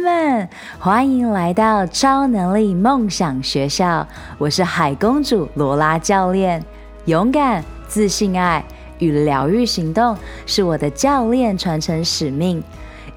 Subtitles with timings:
[0.00, 0.48] 们，
[0.78, 4.06] 欢迎来到超能力梦想学校。
[4.38, 6.64] 我是海公主罗拉教练。
[7.04, 8.64] 勇敢、自信、爱
[8.98, 10.16] 与疗愈行动
[10.46, 12.62] 是我的教练传承使命。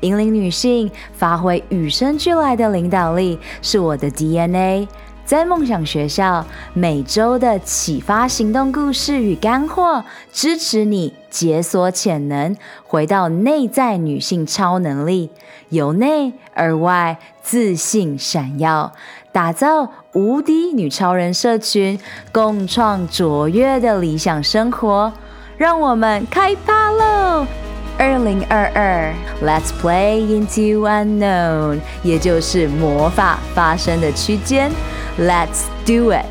[0.02, 4.88] 引领女性发挥与生俱来的领导力是我的 DNA。
[5.26, 12.56] 在梦想学校，每周的启发行动故事与干货，支持你解锁潜能，
[12.86, 15.30] 回到内在女性超能力，
[15.70, 18.92] 由内而外自信闪耀，
[19.32, 21.98] 打造无敌女超人社群，
[22.32, 25.14] 共创卓越的理想生活。
[25.56, 27.48] 让我们开趴喽！
[27.98, 34.72] 二零二二，Let's play into unknown，也就是魔法发生的区间。
[35.20, 36.26] Let's do it！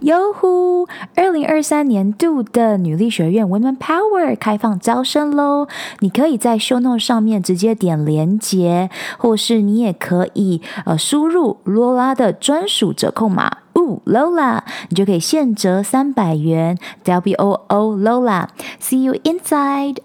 [0.00, 0.86] 哟呼！
[1.14, 5.66] 二零二三年度的女力学院 Women Power 开放招生喽！
[6.00, 14.60] 你可以在 Show Note 上面直接点连结，或是你也可以呃输入罗拉的专属折扣码，呜 Lola，
[14.90, 19.98] 你就可以现折三百元，W O O Lola，See you inside！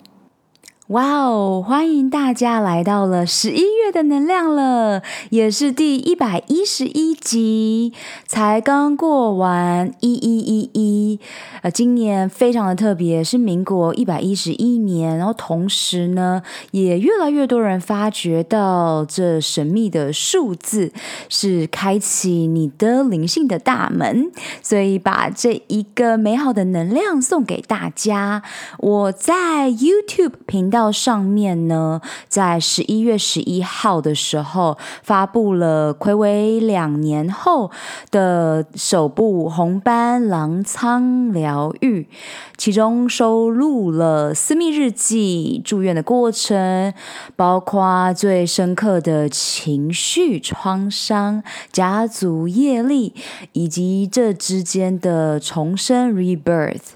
[0.90, 1.64] 哇哦！
[1.64, 7.94] 欢迎大家来到了十一月的能量了，也是第一百一十一集，
[8.26, 11.20] 才刚过完一一一一。
[11.62, 20.92] 呃，今年非常的特别，是民国一百一十一年，然后同时呢，也越来越多人发觉到这神秘的数字
[21.28, 24.32] 是开启你的灵性的大门，
[24.64, 28.42] 所以把这一个美好的能量送给大家。
[28.80, 30.78] 我在 YouTube 频道。
[30.80, 31.99] 到上面呢，
[32.30, 37.69] 在十一月十一号的时候，发布了睽违两年后
[38.11, 42.08] 的首部红斑狼疮疗愈，
[42.55, 46.93] 其中收录了私密日记、住院的过程，
[47.36, 51.43] 包括最深刻的情绪创伤、
[51.73, 53.14] 家族业力，
[53.52, 56.95] 以及这之间的重生 （rebirth），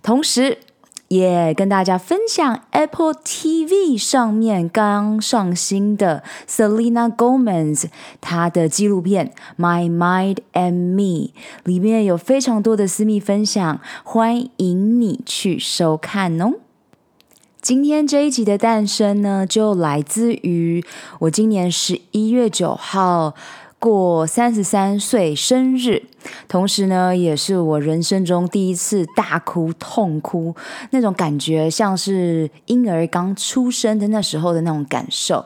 [0.00, 0.58] 同时。
[1.10, 7.86] 也、跟大家分享 Apple TV 上面刚上新的 Selena Gomez
[8.20, 11.02] 她的纪录片《My Mind and Me》，
[11.64, 16.52] 里面有非常多的私密分享，欢迎你去收看哦。
[17.60, 20.84] 今天这一集的诞生呢，就来自于
[21.18, 23.34] 我今年十一月九号
[23.80, 26.04] 过三十三岁生日。
[26.48, 30.54] 同时呢，也是我人生中第一次大哭痛哭，
[30.90, 35.44] 那种感觉像是婴儿刚出生的那时候的那种感受。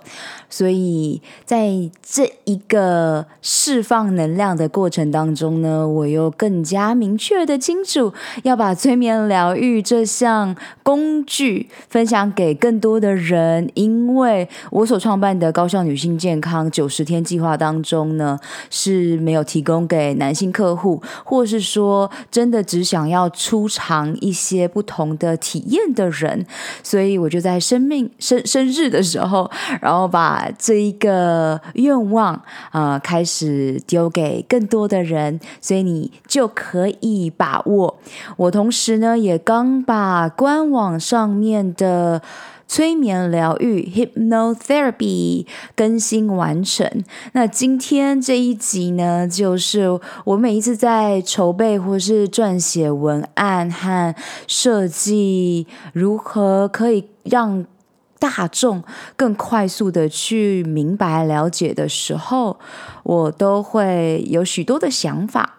[0.48, 1.68] 所以在
[2.00, 8.12] 这一个释放能量的过程当中呢，我又更加明确的清楚
[8.44, 18.38] 要把催眠疗愈这项工具分享给更多的人，因为我所创办的高效女性健康九十天计划当中呢，
[18.70, 26.46] 是没有提供给男性客客户，或是说真的只想要初尝一些不同的体验的人，
[26.82, 29.50] 所以我就在生命生生日的时候，
[29.82, 32.32] 然后把这一个愿望
[32.70, 37.98] 啊、呃、开始丢给更多的人，所以你就可以把握。
[38.38, 42.22] 我同时呢，也刚把官网上面的。
[42.66, 47.04] 催眠疗愈 （Hypnotherapy） 更新完成。
[47.32, 54.14] 那今天这一集呢，就是我每一次在筹备或是撰写文案和
[54.46, 57.64] 设计，如何可以让
[58.18, 58.82] 大众
[59.16, 62.58] 更快速的去明白了解的时候，
[63.02, 65.58] 我都会有许多的想法。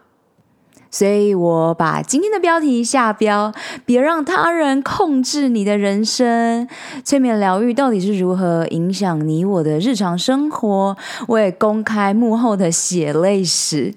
[0.96, 3.52] 所以我把今天的标题下标，
[3.84, 6.66] 别让他人控制你的人生。
[7.04, 10.96] 催眠疗愈到底是如何影响你我的日常生活？
[11.28, 13.94] 我也公开幕后的血泪史。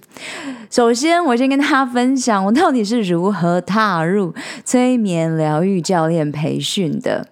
[0.69, 4.35] 首先，我先跟大家分享我到底是如何踏入
[4.65, 7.29] 催眠疗愈教练培训的。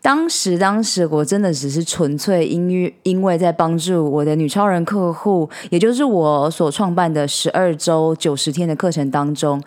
[0.00, 9.62] 当时，当时我真的只是纯粹因因为在帮助我的女超人客户，也就是我所创办的十二周九十天的课程当中。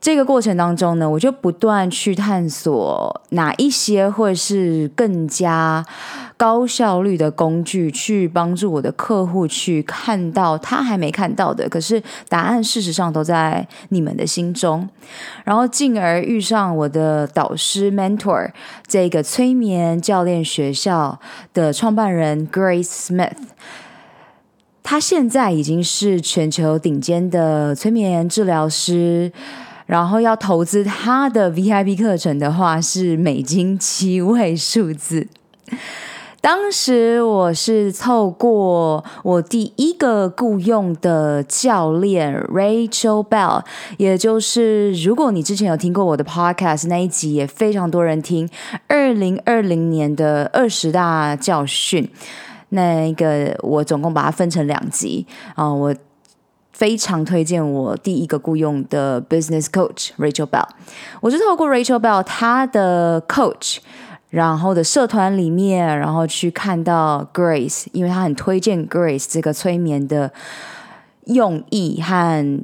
[0.00, 5.84] 这个过程当中呢，我就不断去探索哪一些会是更加
[6.36, 14.88] 高效率的工具，去帮助我的客户去看到他还没看到的，可是答案事实上都在你们的心中。
[15.42, 18.52] 然后进而遇上我的导师 mentor
[18.86, 21.18] 这个催眠教练学校
[21.52, 23.32] 的创办人 Grace Smith，
[24.84, 29.32] 他现在已经是全球顶尖的催眠治疗师。
[29.88, 35.26] 然后要投资他的 VIP 课程的话，是美金七位数字。
[36.42, 43.64] 当时我是透过我第一个雇佣的教练 Rachel Bell，
[43.96, 48.46] 也就是如果你之前有听过我的 Podcast 那一集，也非常多人听，
[48.88, 52.06] 二零二零年的二十大教训，
[52.68, 55.94] 那个我总共把它分成两集啊，我
[56.78, 60.68] 非常推荐我第一个雇佣的 Business Coach Rachel Bell，
[61.20, 63.78] 我是透过 Rachel Bell 她的 Coach。
[64.30, 70.30] 然后的社团里面，然后去看到 Grace，因为他很推荐 Grace 这个催眠的
[71.24, 72.62] 用意和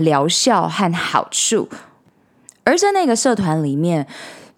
[0.00, 1.68] 疗效和好处。
[2.64, 4.08] 而在那个社团里面，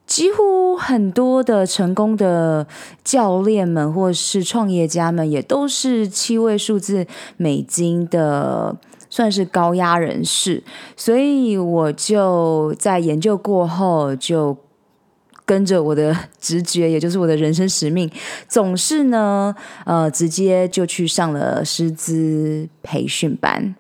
[0.06, 2.66] 几乎很多的成功的
[3.04, 7.06] 教练们或是创业家们，也都是七位数字
[7.36, 8.74] 美金的，
[9.16, 10.62] 算是高压人士。
[10.96, 14.56] 所以我就在研究过后就。
[15.48, 18.10] 跟着我的 直觉，也就是我的人生使命，
[18.48, 19.54] 总是呢，
[19.84, 23.76] 呃，直接就去上了师资培训班。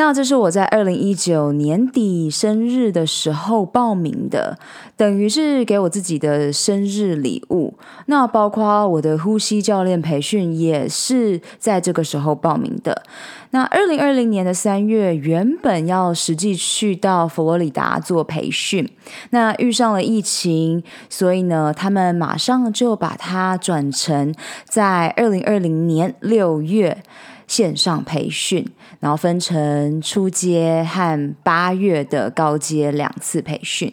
[0.00, 4.58] 那这是我在二零一九年底生日的时候报名的，
[4.96, 7.74] 等于是给我自己的生日礼物。
[8.06, 13.02] 那包括我的呼吸教练培训也是在这个时候报名的。
[13.50, 18.88] 那二零二零年的三月，原本要实际去到佛罗里达做培训，
[19.30, 27.02] 那遇上了疫情，所以呢，他们马上就把它转成在二零二零年六月
[27.50, 28.64] 线上培训，
[29.00, 33.92] 然后分成初阶和八月的高阶两次培训。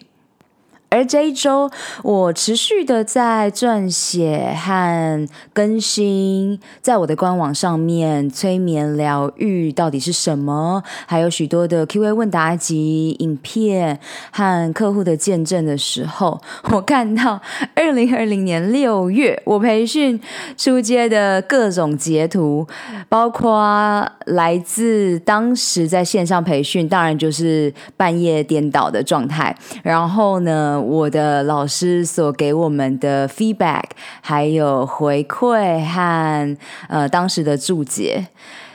[0.89, 1.69] 而这一周，
[2.01, 10.81] 我持续的在撰写和更新，在我的官网上面，催眠疗愈到底是什么？
[11.06, 14.00] 还有许多的 Q&A 问答及、影片
[14.31, 16.42] 和客户的见证的时候，
[16.72, 17.42] 我看到
[17.75, 20.19] 二零二零年六月我培训
[20.56, 22.66] 出街的各种截图，
[23.10, 33.83] 包括来自当时在线上培训，当然就是半夜颠倒的状态，然后呢，我的老师所给我们的 feedback，
[34.21, 36.57] 还有回馈和
[36.88, 38.27] 呃当时的注解，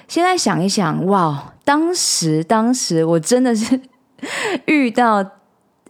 [0.08, 3.81] 现在想一想，哇，当时当时我真的是
[4.66, 5.25] 遇到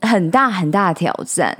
[0.00, 1.56] 很大很大的挑战，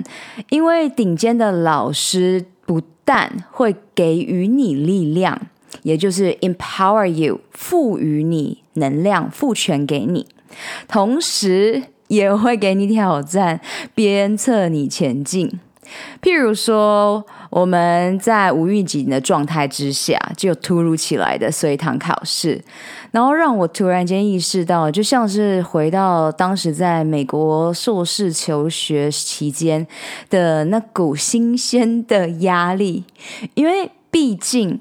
[0.49, 5.39] 因为顶尖的老师不但会给予你力量，
[5.83, 10.27] 也就是 empower you，赋予你能量，赋权给你，
[10.87, 11.83] 同时。
[12.07, 13.59] 也会给你挑战，
[13.93, 15.59] 鞭策你前进。
[16.21, 22.63] 譬如说，我们在无预警的状态之下，就突如其来的随堂考试，
[23.11, 29.85] 然后让我突然间意识到，就像是回到当时在美国硕士求学期间
[30.29, 33.03] 的那股新鲜的压力，
[33.53, 34.79] 因为毕竟。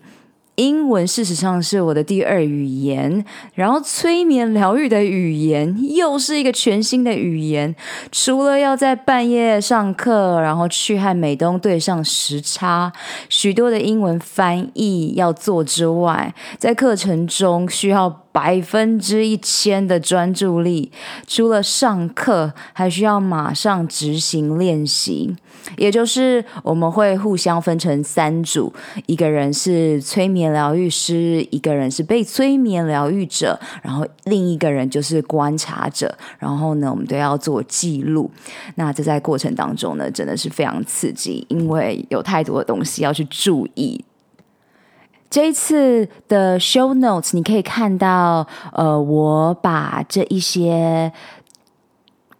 [0.56, 7.74] 英文事实上是我的第二语言，然后催眠疗愈的语言又是一个全新的语言。
[8.10, 12.92] 除了要在半夜上课，然后去和美东对上时差，
[13.28, 18.22] 许多的英文翻译要做之外，在课程中需要。
[18.32, 20.90] 百分之一千的专注力，
[21.26, 25.36] 除了上课，还需要马上执行练习。
[25.76, 28.72] 也就是我们会互相分成三组，
[29.06, 36.14] 一个人是催眠疗愈师，一个人是被催眠疗愈者，然后另一个人就是观察者。
[36.38, 38.30] 然后呢，我们都要做记录。
[38.74, 44.04] 那这在过程当中呢，真的是非常刺激，因为有太多的东西要去注意。
[45.30, 51.12] 这一次的 show notes，你可以看到，呃，我把这一些。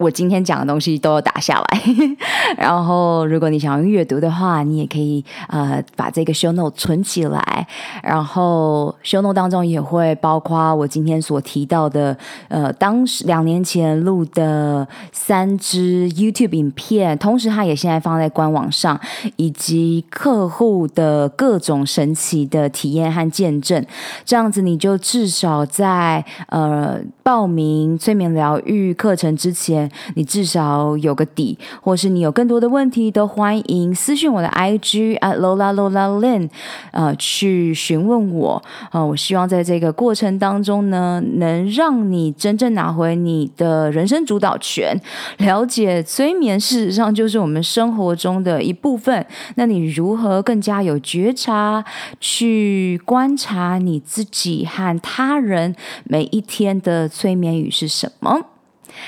[0.03, 1.83] 我今天讲的东西都打下来，
[2.59, 7.67] 然后如果你想要阅读的话，你也可以呃把这个 show note 存起来，
[8.03, 12.17] 然后 show note 当中也会包括我今天所提到的
[12.49, 19.01] 呃当时两年前录的三支 YouTube 影片，同时它也现在放在官网上，
[19.37, 23.85] 以及客户的各种神奇的体验和见证，
[24.25, 29.91] 这样子你就至少在呃报名催眠疗愈课程之前。
[30.15, 36.51] 你至少有个底，或是你有更多的问题，都欢迎私讯我的 IG at Lola Lola Lin，
[36.91, 38.63] 呃，去询问我。
[38.91, 44.97] 呃，我希望在这个过程当中呢，能让你真正拿回你的人生主导权。
[45.39, 49.25] 了解催眠，事实上就是我们生活中的一部分。
[49.57, 51.85] 那你如何更加有觉察，
[52.21, 55.75] 去观察你自己和他人
[56.05, 58.47] 每一天的催眠语是什么？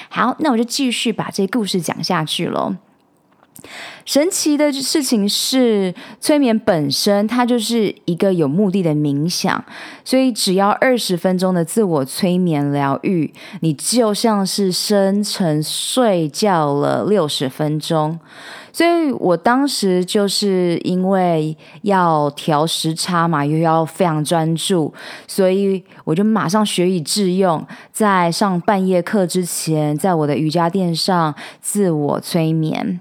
[0.09, 2.75] 好，那我就继续把这故事讲下去喽。
[4.05, 9.65] 神奇的事情是，催眠本身它就是一个有目的的冥想，
[10.05, 18.21] 所以只要二十分钟的自我催眠疗愈，你就像是深沉睡觉了六十分钟。
[18.75, 24.93] 所以我当时就是因为要调时差嘛，又要非常专注，
[25.29, 32.99] 所以我就马上学以致用，在上半夜课之前，在我的瑜伽垫上自我催眠。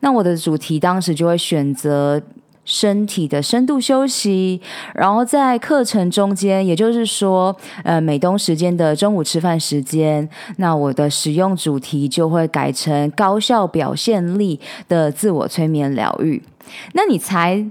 [0.00, 2.20] 那我的主题当时就会选择
[2.64, 4.60] 身体的深度休息，
[4.94, 10.28] 然后在课程中间，也就是说，呃，美东时间的中午吃饭时间，
[10.58, 16.42] 那我的使用主题就会改成高效表现力的自我催眠疗愈。
[16.92, 17.66] 那你猜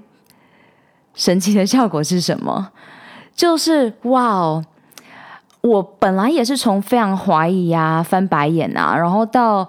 [1.15, 2.71] 神奇的效果是什么？
[3.33, 4.65] 就是哇哦！
[5.62, 9.67] 我本来也是从非常怀疑啊、翻白眼啊，然后到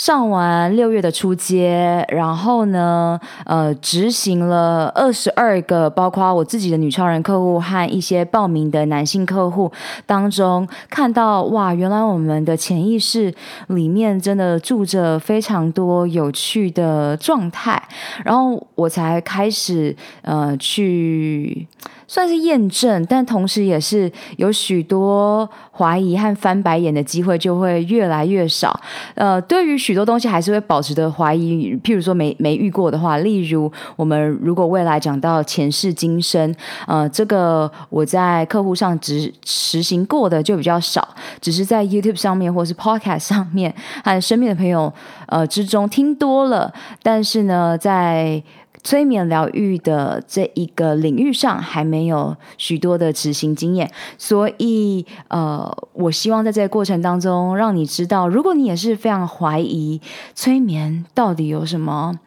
[0.00, 9.70] 上完六月的初阶，然后呢，呃，执行了二十二个，包括我自己的女超人客户和一些报名的男性客户
[10.06, 13.30] 当中，看到哇，原来我们的潜意识
[13.66, 17.86] 里面真的住着非常多有趣的状态，
[18.24, 21.68] 然后我才开始呃去。
[22.06, 28.80] 算是验证，但同时也是有许多怀疑和翻白眼的机会就会越来越少。
[29.14, 36.54] 呃，对于许多东西还是会保持着怀疑，譬如说没没遇过的话，例如我们如果未来讲到前世今生，
[36.86, 41.08] 呃，这个我在客户上执实行过的就比较少，
[41.40, 44.92] 只是在 YouTube 上面或是 Podcast 上面和身边的朋友
[45.26, 48.40] 呃之中听多了，但是呢，在
[48.82, 60.00] 催眠疗愈的这一个领域上还没有许多的执行经验，所以呃，我希望在这个过程当中让你知道，如果你也是非常怀疑
[60.34, 62.18] 催眠到底有什么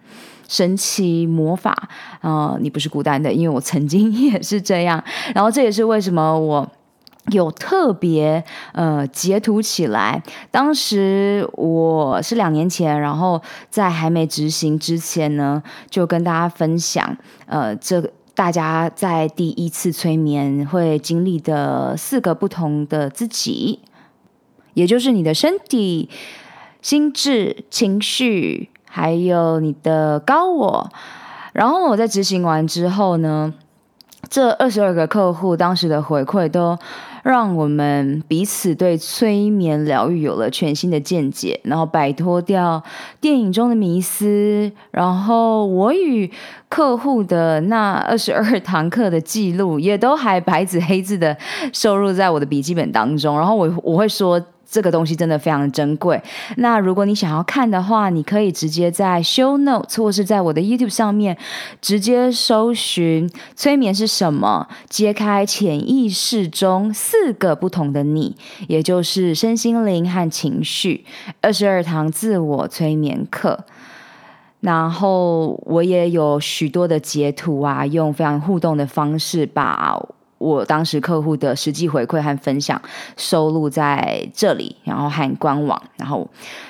[0.48, 1.90] 神奇魔法，
[2.22, 6.72] 呃，你不是孤单的，因为我曾经也是这样，然后这也是为什么我。
[7.32, 18.04] 有特别呃截图起来，当时我是两年前，然后在还没执行之前呢，就跟大家分享，呃，这
[18.36, 23.80] 大家在第一次催眠会经历的四个不同的自己，
[24.74, 26.10] 也就是你的身体、
[26.82, 30.92] 心智、情绪，还有你的高我。
[31.54, 33.54] 然后我在执行完之后呢，
[34.28, 36.78] 这二十二个客户当时的回馈都
[37.24, 42.84] 让我们彼此对催眠疗愈有了全新的见解，然后摆脱掉
[43.20, 44.72] 电影中的迷思。
[44.92, 46.30] 然后我与
[46.70, 51.36] 客户的那二十二堂课的记录也都还白纸黑字的
[51.72, 53.36] 收入在我的笔记本当中。
[53.38, 54.40] 然后我我会说。
[54.74, 56.20] 这个东西真的非常珍贵。
[56.58, 61.38] 那如果你想要看的话，你可以直接在 Show Notes 或是在我的 YouTube 上面
[61.80, 68.36] 直接搜寻“催眠是什么”，揭开潜意识中四个不同的你，
[68.68, 71.06] 也就是身心灵和情绪，
[71.40, 73.64] 二十二堂自我催眠课。
[74.62, 80.02] 然后我也有许多的截图啊，用非常互动的方式把。
[80.44, 82.82] 我当时客户的实际回馈和分享
[83.16, 86.30] 收录在这里，然后和官网，然后。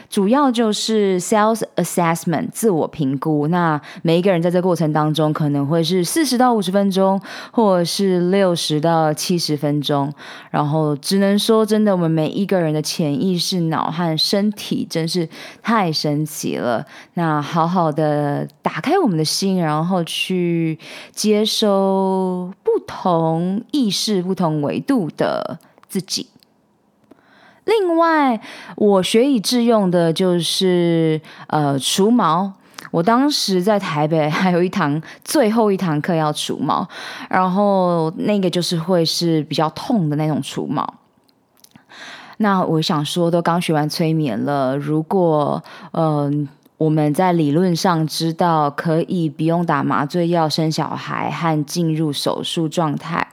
[0.09, 3.47] 主要就是 sales assessment 自我评估。
[3.47, 7.19] 那每一个人在这过程当中，可能会是四十到五十分钟，
[7.51, 10.13] 或者是六十到七十分钟。
[10.51, 15.27] 然后只能说，真的，我们每一个人的潜意识、脑和身体真是
[15.63, 16.85] 太神奇了。
[17.15, 20.77] 那好好的打开我们的心，然后去
[21.11, 26.27] 接收不同意识、不同维度的自己。
[27.65, 28.41] 另外，
[28.75, 32.53] 我学以致用的就是呃除毛。
[32.91, 36.87] 我当时在台北还有一堂最后一堂课要除毛，
[37.29, 40.95] 然后那个就是会是比较痛的那种除毛。
[42.37, 46.47] 那我想说，都刚学完催眠了，如果嗯、
[46.83, 53.25] 我们在理论上知道可以不用打麻醉药生小孩和进入手术状态。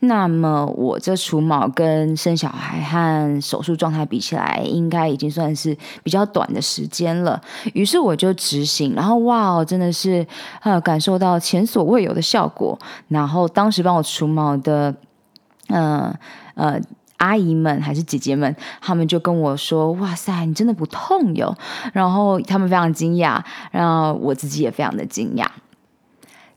[0.00, 7.40] 那么我这除毛跟生小孩和手术状态比起来，应该已经算是比较短的时间了。
[7.72, 10.24] 于是我就执行，然后哇哦，真的是
[10.62, 12.78] 呃感受到前所未有的效果。
[13.08, 14.94] 然后当时帮我除毛的，
[15.68, 16.14] 呃
[16.54, 16.78] 呃
[17.24, 21.56] 阿姨们还是姐姐们，他们就跟我说：“哇塞，你真的不痛哟！”
[21.94, 25.46] 然后他们非常惊讶，然后我自己也非常的惊讶。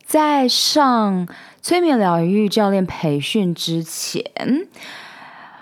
[0.06, 1.28] 在上
[1.62, 4.24] 催眠疗愈教练培训之前，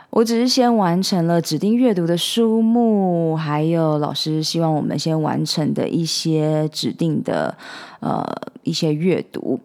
[0.09, 7.55] 我只是先完成了指定阅读的书目，还有老师希望我们先完成的一些指定的
[7.99, 8.23] 呃
[8.63, 9.59] 一些阅读。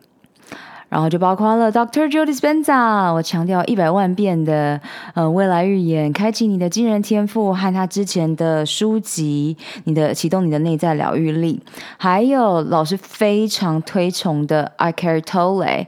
[0.90, 4.80] 然后就包括了 Doctor Joe Dispenza，我强调一百万遍的，
[5.14, 11.62] 呃，未来预言，开启你的惊人天赋和他之前的书籍，你的启动你的内在疗愈力，
[11.96, 15.86] 还有老师非常推崇的 I Care Tolle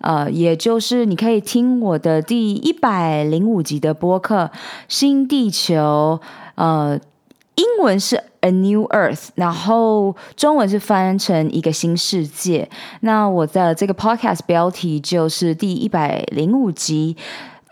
[0.00, 4.44] 呃，也就是你可以听我的第一百零五集的播客
[4.88, 6.20] 《新地球》，
[6.54, 6.98] 呃。
[7.58, 12.70] 英文是 A New Earth，然后中文是翻成一个新世界。
[13.00, 17.16] 那我的这个 podcast 标题就是第一百零五集：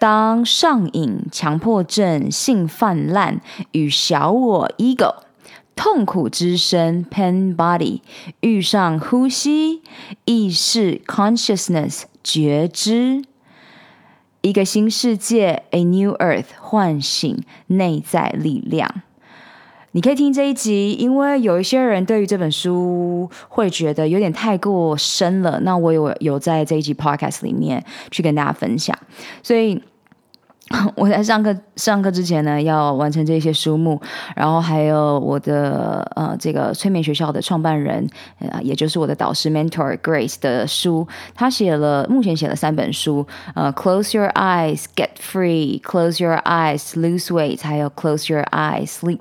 [0.01, 3.41] 当上瘾、强迫症、性泛滥
[3.71, 5.15] 与小我 ego
[5.77, 8.01] 痛苦之身 pain body
[8.41, 9.83] 遇上呼吸
[10.25, 13.23] 意识 consciousness 觉知，
[14.41, 19.03] 一个新世界 A New Earth 唤醒内在力量。
[19.97, 25.59] 你可以听这一集，因为有一些人对于这本书会觉得有点太过深了。
[25.61, 28.95] 那我有有在这一集 podcast 里面去跟大家分享，
[29.43, 29.83] 所以。
[30.97, 34.01] 我在上课上课之前呢，要完成这些书目，
[34.35, 38.05] 然后还有我的呃这个催眠学校的创办人，
[38.41, 41.07] 呃，也就是我的导师 mentor Grace 的书，
[41.37, 49.21] 他写了目前写了三本书，呃，Close Your Eyes Get Free，Close Your Eyes Lose Weight，还有 Close Your Eyes Sleep，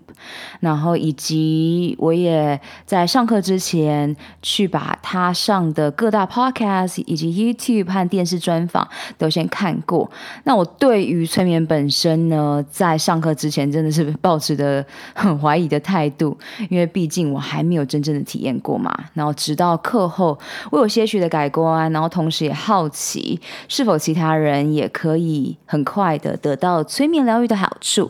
[0.61, 8.87] 然后以及我也在上课之前去把他上的各大 podcast 以及 YouTube 和电视专访
[9.19, 10.09] 都先看过，
[10.45, 16.37] 那我对于催眠本身呢，在上课之前真的是 抱持的很怀疑的态度，
[16.69, 18.97] 因为毕竟我还没有真正的体验过嘛。
[19.13, 20.39] 然后直到课后，
[20.71, 23.37] 我有些许的改观，然后同时也好奇
[23.67, 28.09] 是否其他人也可以很快的得到催眠疗愈的好处。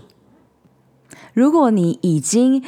[1.36, 2.64] 如果你已经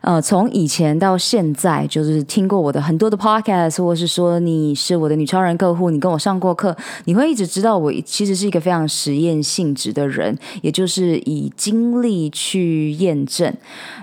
[0.00, 6.76] 呃从以前到现在就是听过我的很多的 podcast，或者是说你是我的女超人客户，你跟我上过课，
[7.06, 13.52] 你会一直知道我其实是一个非常实验性质的人，也就是以经历去验证，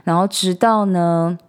[0.03, 1.39] 然后直到呢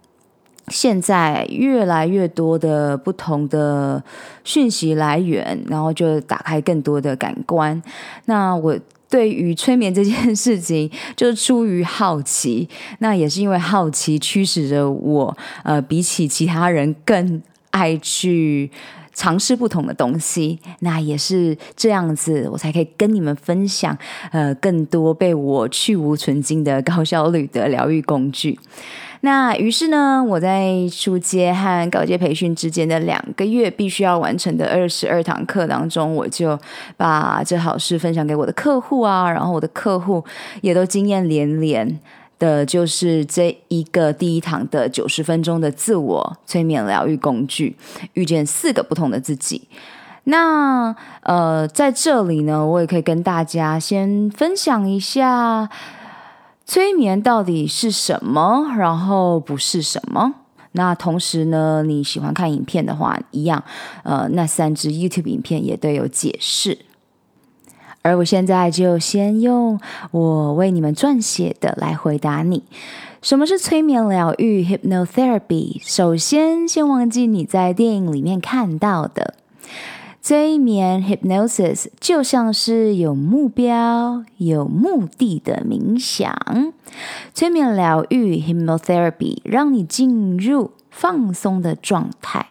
[0.69, 4.01] 现在越来越多的不同的
[4.45, 7.83] 讯息来源，然后就打开更多的感官，
[8.25, 8.79] 那我。
[9.11, 12.67] 对于催眠这件事情， 就是出于好奇，
[12.99, 18.71] 那也是因为好奇驱使着我，呃，比起其他人更爱去
[19.13, 20.57] 尝试不同的东西。
[20.79, 23.95] 那也是这样子，我才可以跟你们分享，
[24.31, 28.57] 呃，更多被我去无存菁的高效率的疗愈工具。
[29.23, 36.59] 那于是呢，我在初阶和高阶培训之间的两个月必须要完成的二十二堂课当中，我就
[36.97, 40.25] 把这好事分享给我的客户啊，然后我的客户
[40.61, 41.99] 也都经验连连
[42.39, 47.75] 的，就是这一个第一堂的九十分钟的自我催眠疗愈工具，
[48.13, 49.67] 遇见四个不同的自己。
[50.23, 55.69] 那呃，在这里呢，我也可以跟大家先分享一下。
[56.65, 58.73] 催眠到底是什么？
[58.77, 60.35] 然后不是什么？
[60.73, 63.61] 那同时呢，你喜欢看影片的话，一样，
[64.03, 66.77] 呃，那三支 YouTube 影片也都有解释。
[68.03, 69.79] 而我现在就先用
[70.11, 72.63] 我为你们撰写的来回答你：
[73.21, 75.81] 什么是催眠疗愈 （Hypnotherapy）？
[75.83, 79.35] 首先，先忘记你在电影里面看到的。
[80.23, 86.31] 催眠 hypnosis 就像是有目标、有目的的冥想。
[87.33, 92.49] 催眠疗愈 hypnotherapy 让你进入放松的状态，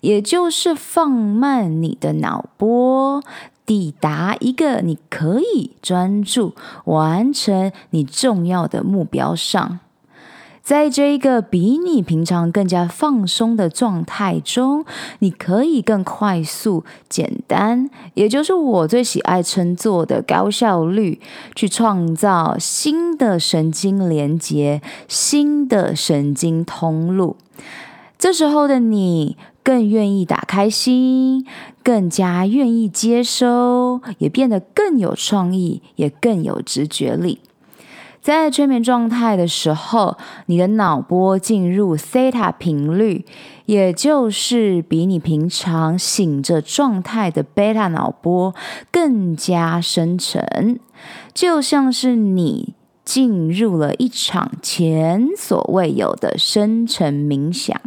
[0.00, 3.22] 也就是放慢你的脑波，
[3.66, 6.54] 抵达一个你可以专注
[6.86, 9.80] 完成你重要的目标上。
[10.64, 14.86] 在这一个比你平常更加放松的状态中，
[15.18, 21.20] 你可以更快速、简单，也就是我最喜爱称作的高效率，
[21.54, 27.36] 去创造新的神经连接、新的神经通路。
[28.18, 31.46] 这时候的你更愿意打开心，
[31.82, 37.40] 更加愿意接收，也变得更有创意，也更有直觉力。
[38.24, 43.26] 在催眠状态的时候，你的脑波进入 theta 频率，
[43.66, 48.54] 也就是比你平常醒着状态的 beta 脑波
[48.90, 50.80] 更加深沉，
[51.34, 52.72] 就像是你
[53.04, 57.78] 进入了一场前所未有的深沉冥想。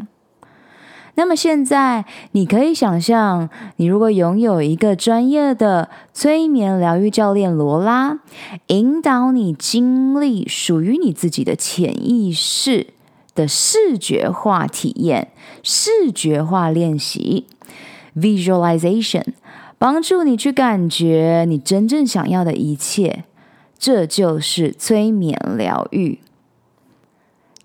[1.18, 8.20] 那么现在，你可以想象，你如果拥有一个专业的催眠疗愈教练罗拉，
[8.68, 12.94] 引导你经历属于你自己的潜意识
[13.34, 15.30] 的视觉化体验、
[15.64, 17.48] 视觉化练习
[18.16, 19.26] （visualization），
[19.80, 23.24] 帮助你去感觉你真正想要的一切。
[23.80, 26.20] 这就是催眠疗愈。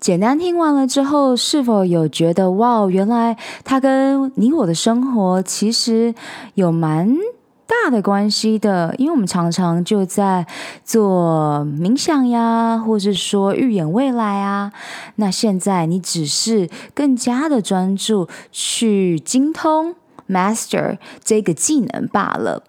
[0.03, 6.13] 简单听完了之后，是否有觉得哇，原来它跟你我的生活其实
[6.55, 7.15] 有蛮
[7.65, 8.93] 大的关系的？
[8.97, 10.45] 因为我们常常就在
[10.83, 14.73] 做冥想呀，或者说预演未来啊。
[15.15, 19.95] 那现在你只是更加的专注去精通
[20.29, 22.63] master 这个技能罢了。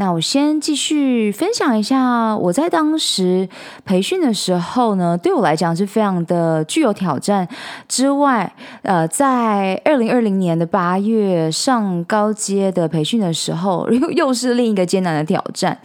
[0.00, 3.48] 那我先继续分享一下，我在当时
[3.84, 7.48] 培训的时候呢，对我来讲是非常的具有挑战。
[7.88, 15.76] 之外，呃，在二零二零年的八月上高阶的培训的时候，又又是另一个艰难的挑战。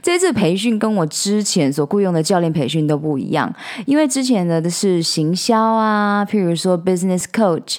[0.00, 3.54] 这次培训跟我之前所雇佣的教练培训都不一样，
[3.84, 7.76] 因为之前的是行销啊，譬如说 business coach。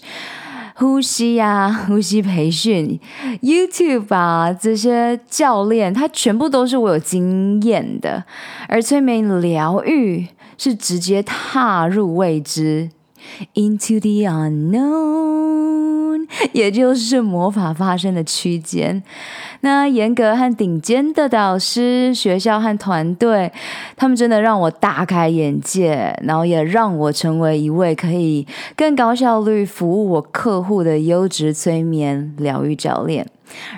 [0.79, 2.97] 呼吸呀、呼吸培训
[3.41, 8.23] ，YouTube 啊，这些教练，他全部都是我有经验的。
[8.69, 10.25] 而催眠疗愈
[10.57, 12.89] 是直接踏入未知
[13.55, 19.03] ，into the unknown，也就是魔法发生的区间。
[19.61, 23.51] 那严格和顶尖的导师、学校和团队，
[23.97, 33.27] 他们真的让我大开眼界，然后也让我成为一位可以更高效率服务我客户的优质催眠疗愈教练。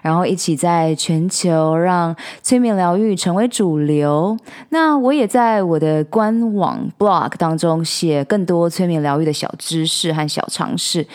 [0.01, 4.38] 然后一起在全球让催眠疗愈成为主流。
[4.69, 11.05] 那我也在我的官网 blog 当中写更多催眠疗愈的小知识和小常识，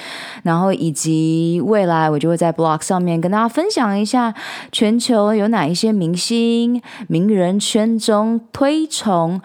[0.42, 4.34] 然后以及未来我就会在 blog 上面跟大家分享一下
[4.72, 9.40] 全球有哪一些明星、名人圈中推崇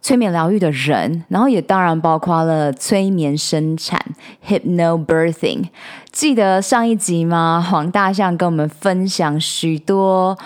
[0.00, 4.00] 催眠疗愈的人，然后也当然包括了催眠生产
[4.46, 5.66] （hypnobirthing）。
[6.10, 7.64] 记得上一集吗？
[7.68, 10.38] 黄大象跟我们分享许多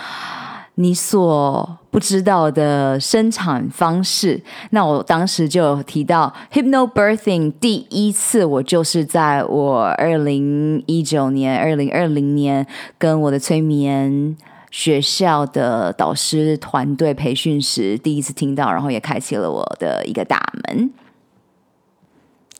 [0.76, 4.40] 你所不知道的生产方式。
[4.70, 12.66] 那我当时就有提到 hypnobirthing，第一次我就是在我二零一九年、二零二零年
[12.98, 14.36] 跟我的催眠
[14.72, 20.90] 学校的导师团队培训时第一次听到，然后也开启了我的一个大门。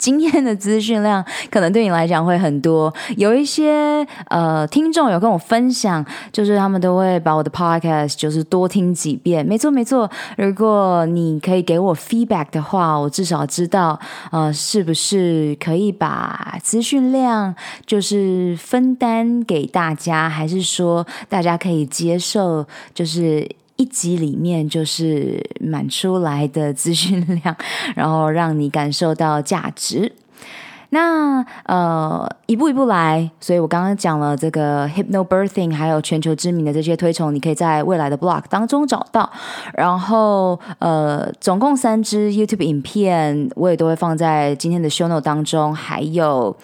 [0.03, 9.47] 今天的资讯量可能对你来讲会很多，有一些呃听众有跟我分享，就是他们都会把我的 podcast 就是多听几遍。
[9.47, 13.97] 没错没错，如果你可以给我 feedback 的话，我至少知道
[14.33, 17.55] 呃是不是可以把资讯量
[17.87, 23.49] 就是分担给大家，还是说大家可以接受就是。
[23.77, 27.57] 一集里面就是满出来的资讯量，
[27.95, 30.13] 然后让你感受到价值。
[30.91, 33.31] 那呃，一步一步来。
[33.41, 39.31] 所以我刚刚讲了这个 hypnobirthing，还有全球知名的这些推崇，你可以在未来的 blog 当中找到。
[39.73, 46.55] 然后呃，总共三支 YouTube 影片，我也都会放在今天的 show note 当中，还有。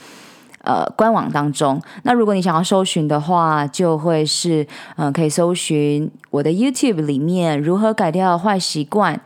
[0.68, 4.62] 呃，官网当中，那如果你想要搜寻的话，就会是
[4.96, 9.18] 嗯、呃，可以搜寻我的 YouTube 里面如何改掉坏习惯。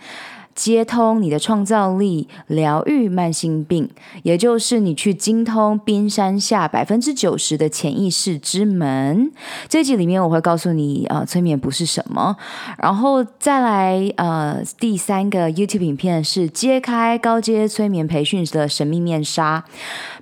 [0.55, 3.89] 接通你的创造力，疗愈慢性病，
[4.23, 9.33] 也就是你去精通冰山下百分之九十的潜意识之门。
[9.67, 12.37] 这集里面我会告诉你，呃，催眠不是什么。
[12.77, 19.65] 然后再来，呃，第三个 YouTube 影片是揭开高阶催眠培训的神秘面纱，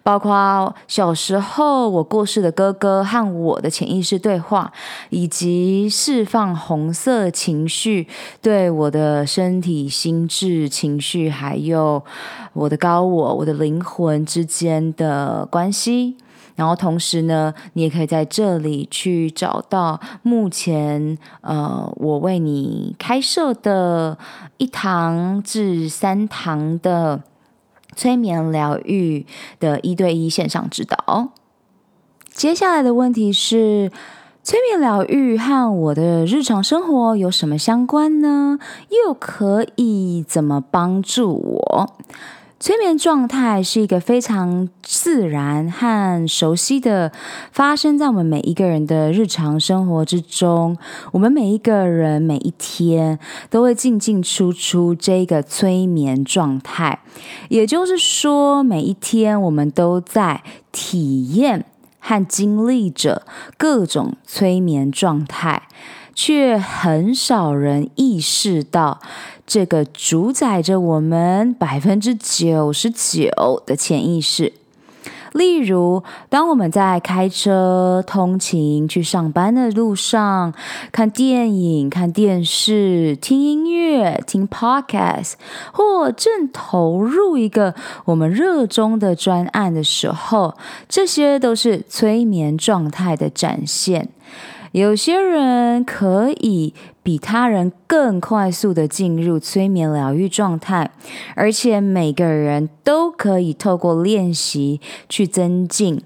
[0.02, 4.72] 包括小时候我过世的哥哥和我的潜意识对话，
[5.10, 8.08] 以及释放红色情绪
[8.40, 10.20] 对我的身体心。
[10.30, 12.04] 智、情绪，还有
[12.52, 16.16] 我的高我、我的灵魂之间的关系。
[16.54, 24.16] 然后同时呢，你也可以在这里去找到目前呃，我为你开设的
[24.58, 27.20] 一堂至三堂的
[27.94, 29.26] 催眠疗愈
[29.58, 31.30] 的一对一线上指导。
[32.32, 33.90] 接下来的问题是。
[34.42, 38.58] 催眠疗愈和我的日常生活有什么相关呢？
[38.88, 41.94] 又可以怎么帮助我？
[42.62, 47.10] 催眠状态是一个非常自然和熟悉的，
[47.50, 50.76] 发生在我们每一个人的日常生活之中。
[51.12, 53.18] 我们每一个人每一天
[53.48, 57.00] 都会进进出出这个催眠状态，
[57.48, 61.64] 也就是说，每一天我们都在体验
[61.98, 63.22] 和经历着
[63.56, 65.62] 各种催眠状态。
[66.12, 69.00] 却很少人意识到，
[69.50, 74.52] 这个主宰着我们百分之九十九的潜意识。
[75.32, 80.54] 例如，当我们在开车通勤去上班的路上，
[80.92, 85.32] 看电影、看电视、听音乐、听 podcast，
[85.72, 90.56] 或正投入一个我们热衷的专案的时候，
[90.88, 94.10] 这些都是催眠状态的展现。
[94.72, 100.90] 有些人可以比他人更快速的进入催眠疗愈状态，
[101.34, 106.02] 而且每个人都可以透过练习去增进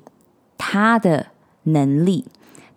[0.57, 1.27] 他的
[1.65, 2.25] 能力。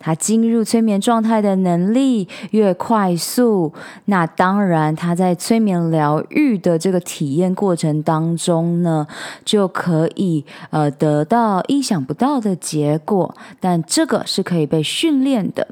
[0.00, 3.72] 他进入催眠状态的能力越快速，
[4.04, 9.08] 那当然他在催眠疗愈的这个体验过程当中呢，
[9.44, 13.34] 就可以呃得到意想不到的结果。
[13.58, 15.66] 但这个是可以被训练的。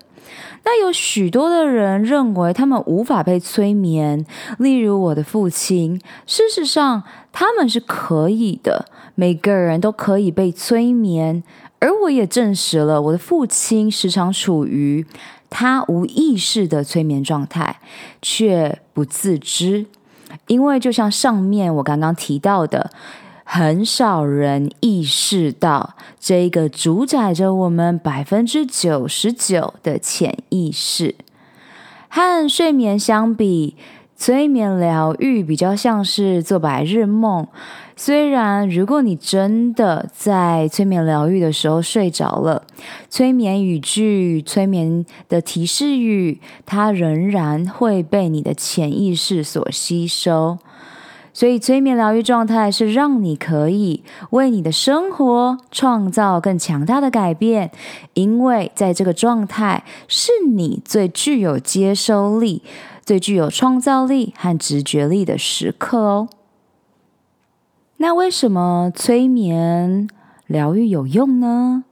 [0.64, 4.26] 那有许多的人认为他们无法被催眠，
[4.58, 6.00] 例如我的父亲。
[6.26, 11.42] 事实上，他们是可以的，每个人都可以被催眠。
[11.78, 15.06] 而我也证实了，我的父亲时常处于
[15.48, 17.80] 他无意识的催眠状态，
[18.20, 19.86] 却不自知。
[20.46, 22.90] 因为就像上面我刚刚提到的。
[23.48, 31.14] 很少人意识到，这个主宰着我们百分之九十九的潜意识。
[32.08, 33.76] 和睡眠相比，
[34.16, 37.46] 催眠疗愈比较像是做白日梦。
[37.94, 42.64] 虽然如果你真的在催眠疗愈的时候睡着了，
[43.08, 50.58] 催眠语句、催眠的提示语，它仍然会被你的潜意识所吸收。
[51.36, 57.70] 所以，催眠疗愈状态是让你可以为你的生活创造更强大的改变，
[58.14, 62.62] 因为在这个状态是你最具有接收力、
[63.04, 66.28] 最具有创造力和直觉力的时刻哦。
[67.98, 70.08] 那为什么催眠
[70.46, 71.84] 疗愈有用呢？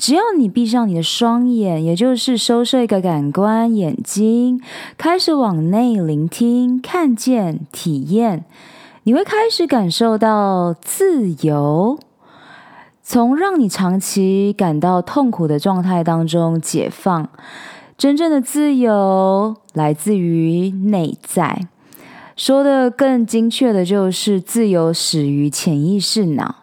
[0.00, 4.58] 只要你闭上你的双眼，也就是收摄一个感官眼睛，
[4.96, 8.46] 开始往内聆听、看见、体验，
[9.02, 11.98] 你会开始感受到自由，
[13.02, 17.28] 从让你长期感到痛苦的状态当中解放。
[17.98, 21.68] 真正的自由来自于内在，
[22.34, 26.59] 说的更精确的就是自由始于潜意识脑。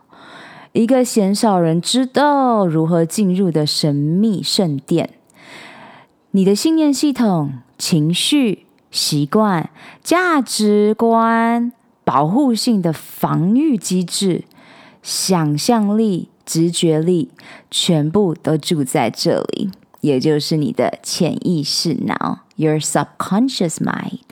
[0.77, 5.09] 一个鲜少人知道如何进入的神秘圣殿，
[6.29, 9.71] 你的信念系统、情绪、习惯、
[10.03, 14.43] 价值观、保护性的防御机制、
[15.01, 17.31] 想象力、直觉力，
[17.71, 24.26] 全部都住在这里，也就是你的潜意识脑 （Your subconscious mind）。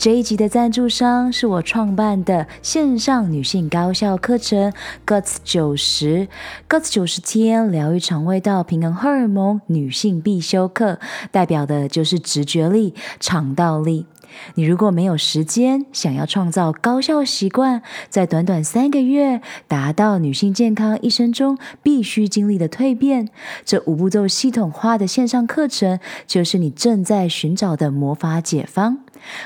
[0.00, 4.72] 这一集的赞助商是我创办的线上女性高效课程
[5.06, 6.26] Guts 九十
[6.66, 10.98] Guts 九十天疗愈肠胃道平衡荷尔蒙女性必修课，
[11.30, 14.06] 代表的就是直觉力、肠道力。
[14.54, 23.28] 你如果没有时间，想要创造高效习惯，在短短三个月达到女性健康一生中必须经历的蜕变，
[23.66, 29.00] 这五步骤系统化的线上课程，就是你正在寻找的魔法解方。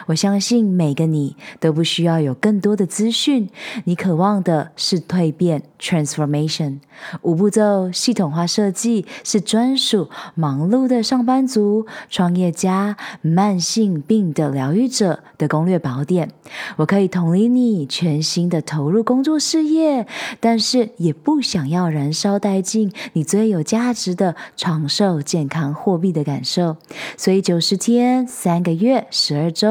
[0.07, 3.49] 我相信每个你都不需要有更多的资讯，
[3.85, 6.79] 你渴望的是蜕变 （transformation）。
[7.23, 16.31] 五步骤系统化设计是专属忙碌的上班族、创业家、慢性病的疗愈者的攻略宝典。
[16.77, 20.07] 我可以同理你全心的投入工作事业，
[20.39, 26.77] 但是也不想要燃烧殆尽你最有价值的长寿、健康、货币的感受。
[27.17, 29.64] 所以九十天、三个月、十二周。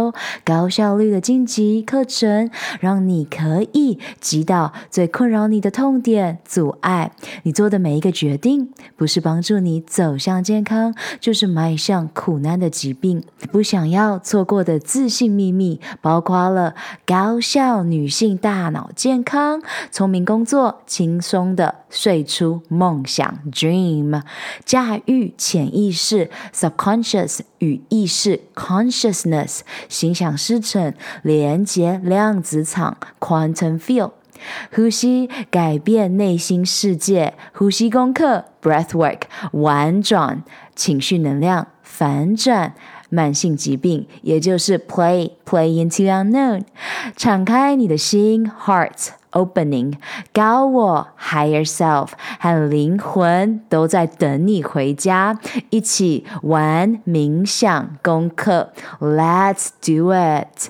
[0.43, 7.11] 高效率的晋级课程，让你可以击倒最困扰你的痛点、阻碍。
[7.43, 13.23] 你做的每一个决定，不是帮助你走向健康，就是迈向苦难的疾病。
[13.51, 16.75] 不想要错过的自信秘密，包括了
[17.05, 24.21] 高效女性大脑健康、聪明工作、轻松的睡出梦想 （dream）、
[24.65, 29.61] 驾驭潜意识 （subconscious） 与意识 （consciousness）。
[29.89, 34.11] 心想事成，连接量子场 （quantum field）。
[34.75, 40.43] 呼吸改变内心世界，呼吸功课 （breathwork） 玩转
[40.75, 42.73] 情绪能量反转。
[43.09, 46.63] 慢性疾病，也就是 play play into unknown，
[47.15, 49.93] 敞开你的心 heart opening，
[50.33, 55.37] 高我 higher self 和灵魂都在等你回家，
[55.69, 60.69] 一起玩冥想功课，Let's do it！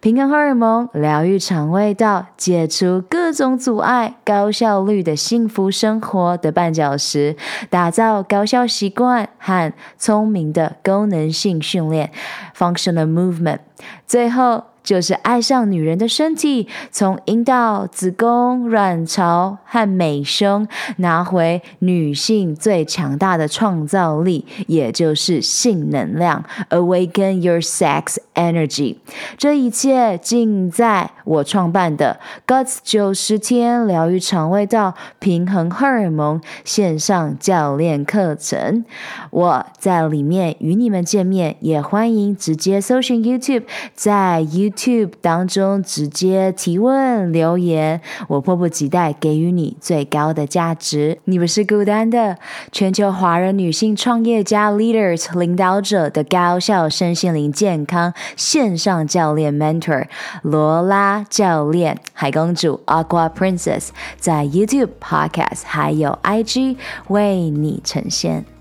[0.00, 7.36] 平衡荷尔蒙，疗愈肠胃道，解除各种阻碍，高效率的幸福生活的绊脚石，
[7.70, 12.10] 打造高效习惯和聪明的功能性训练
[12.56, 13.60] ，Functional Movement，
[14.06, 14.64] 最后。
[14.84, 20.68] 就是爱上女人的身体，从阴道、子宫、卵巢和美胸
[20.98, 26.44] 拿回女性最强大的创造力，也就是性能量。
[26.68, 28.96] Awaken your sex energy。
[29.38, 38.84] 这一切尽在我创办的 Guts 九十天疗愈肠胃道平衡荷尔蒙线上教练课程。
[39.30, 43.62] 我在里面与你们见面，也欢迎直接搜寻 YouTube，
[43.94, 44.73] 在 You。
[44.74, 51.18] YouTube 当中直接提问留言，我迫不及待给予你最高的价值。
[51.24, 52.36] 你不是孤单的，
[52.72, 60.06] 全球华人女性创业家 Leaders 领导者的高效身心灵健康线上教练 Mentor
[60.42, 66.76] 罗拉教练海公主 Aqua Princess 在 YouTube Podcast 还有 IG
[67.08, 68.53] 为你呈现。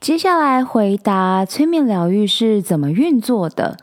[0.00, 3.76] 接下来回答催眠疗愈是怎么运作的。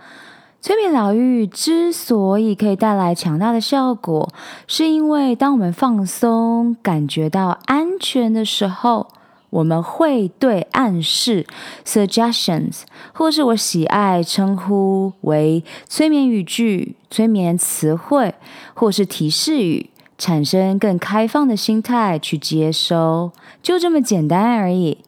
[0.61, 4.31] 催眠疗愈之所以可以带来强大的效果，
[4.65, 9.07] 是因为当我们放松、感觉到安全的时候，
[9.49, 11.45] 我们会对暗示
[11.85, 18.33] （suggestions） 或是我喜爱称呼为催眠语句、催眠词汇
[18.73, 24.99] 或是提示语，产生更开放的心态去接收，就这么简单而已。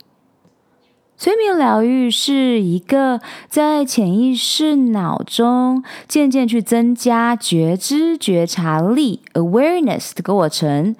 [1.19, 10.95] 催眠疗愈是一个在潜意识脑中渐渐去增加觉知觉察力 （awareness） 的过程。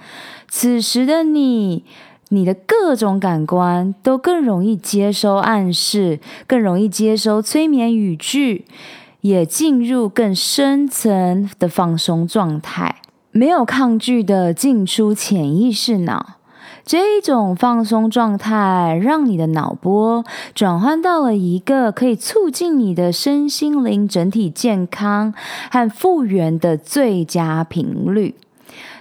[0.50, 1.84] 此时的你，
[2.30, 8.66] 你的各种感官都更容易接收暗示，更容易接收催眠语句，
[9.22, 12.96] 也进入更深层的放松状态，
[13.30, 16.37] 没有抗拒的进出潜意识脑。
[16.88, 20.23] 这种放松状态，让你的脑波
[20.56, 25.34] 转换到了一个可以促进你的身心灵整体健康
[25.69, 28.36] 和复原的最佳频率。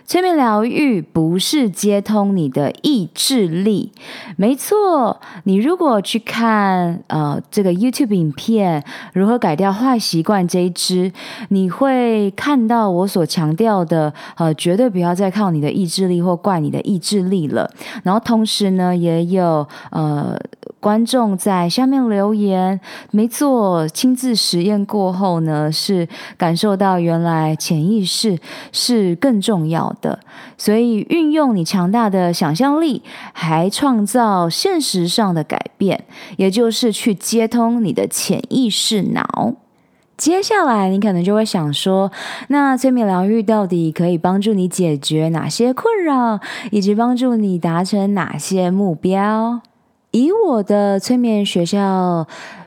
[0.07, 3.93] 催眠疗愈不是接通你的意志力，
[4.37, 5.21] 没错。
[5.45, 8.81] 你如果去看呃这个 YouTube 影片
[9.13, 11.11] 《如何改掉坏习惯》这一支，
[11.49, 17.69] 你会看到我所强调的，呃，绝对不要再靠你的意志力或怪你的意志力了。
[18.05, 20.39] 然后同时呢，也有呃。
[20.79, 22.79] 观众在下面留言，
[23.11, 28.39] 没错，亲自实验过后呢，是感受到原来潜意识
[28.71, 30.19] 是更重要的，
[30.57, 36.05] 所以运用你强大的想象力，还创造现实上的改变，
[36.37, 39.55] 也就是去接通你的潜意识脑。
[40.17, 42.11] 接下来你可能就会想说，
[42.49, 49.61] 那催眠疗愈到底可以帮助你解决哪些困扰，以及帮助你达成哪些目标？
[50.13, 52.27] 以我的催眠学校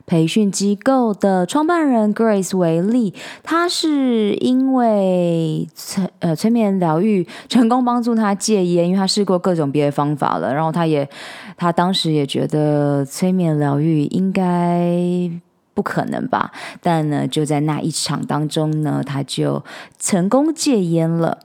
[0.10, 11.08] 培训机构的创办人 Grace 为例，他是因为催呃催眠疗愈成功帮助他戒烟，因为他试过各种别的方法了，然后他也
[11.56, 15.30] 他当时也觉得催眠疗愈应该
[15.76, 19.64] 不可能吧，但呢就在那一场当中呢，他就
[20.00, 21.38] 成功戒烟了。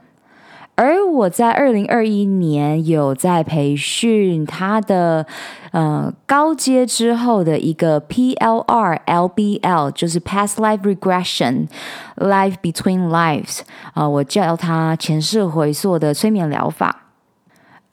[0.77, 5.25] 而我在二零二一年有在培训他的
[5.71, 11.69] 呃高阶之后的一个 PLR LBL，就是 Past Life Regression
[12.17, 13.61] Life Between Lives
[13.93, 17.03] 啊、我叫他前世回溯的催眠疗法。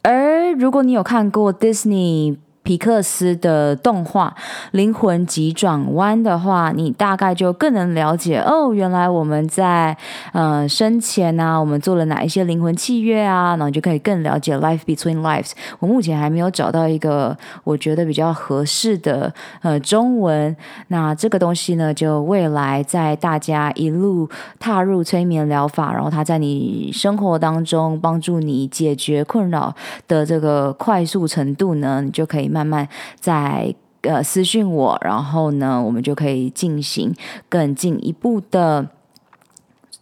[0.01, 2.37] 而如果你有看过 Disney。
[2.63, 4.35] 皮克斯的动画
[4.71, 8.71] 《灵魂急转弯》的话，你大概就更能了解哦。
[8.71, 9.97] 原来我们在
[10.31, 13.49] 呃生前啊，我们做了哪一些灵魂契约啊？
[13.51, 15.53] 然后你就可以更了解 Life Between Lives。
[15.79, 20.55] 我目前还没有找到一个我觉得比较合适的呃中文。
[20.89, 29.75] 那这个东西呢，就未来在大家一路踏入催眠疗法，然后它在你生活当中帮助你解决困扰
[30.07, 32.50] 的这个快速程度呢，你就可以。
[32.51, 32.87] 慢慢
[33.19, 37.13] 在呃私讯我，然后呢，我们就可以进行
[37.47, 38.87] 更进一步的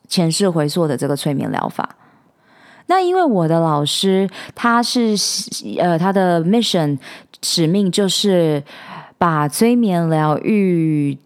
[0.08, 1.96] 前世回溯的这个催眠疗法。
[2.88, 5.16] 那因为我的老师他是
[5.78, 6.98] 呃他的 mission
[7.44, 8.64] 使命就是
[9.18, 11.18] 把催眠疗愈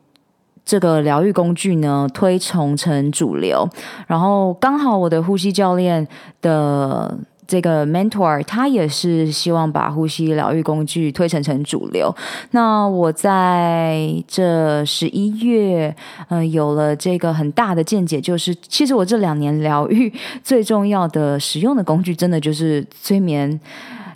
[0.66, 3.70] 这个疗愈工具呢推崇成主流，
[4.08, 6.08] 然后刚好我的呼吸教练
[6.42, 7.18] 的。
[7.48, 12.14] 这个 mentor 他也是希望把呼吸疗愈工具推成成主流。
[12.52, 15.96] 那我在这十一月，
[16.30, 20.12] 嗯、有了这个很大的见解，就是其实我这两年疗愈
[20.44, 23.60] 最重要的使用的工具，真的就是催眠。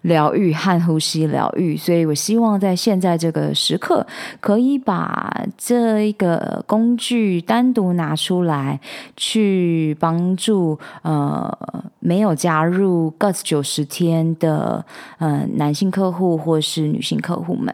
[0.01, 4.05] 疗愈和呼吸疗愈，所以我希望在现在这个时刻，
[4.39, 8.79] 可以把这一个工具单独拿出来，
[9.15, 11.51] 去帮助呃
[11.99, 14.85] 没有加入 GUTS 九十天的
[15.17, 17.73] 呃男性客户或是女性客户们。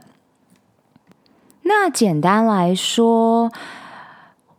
[1.63, 3.51] 那简单来说，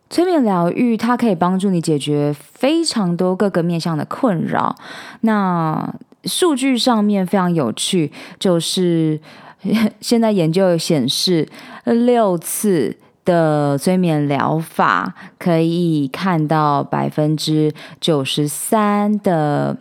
[0.08, 4.74] 催眠疗愈它可以帮助你解决非常多各个面向的困扰。
[5.20, 5.94] 那
[6.26, 9.20] 数据上面非常有趣，就是
[10.00, 11.48] 现在研究显示，
[11.84, 19.78] 六次的催眠疗法可以看到百分之九十三的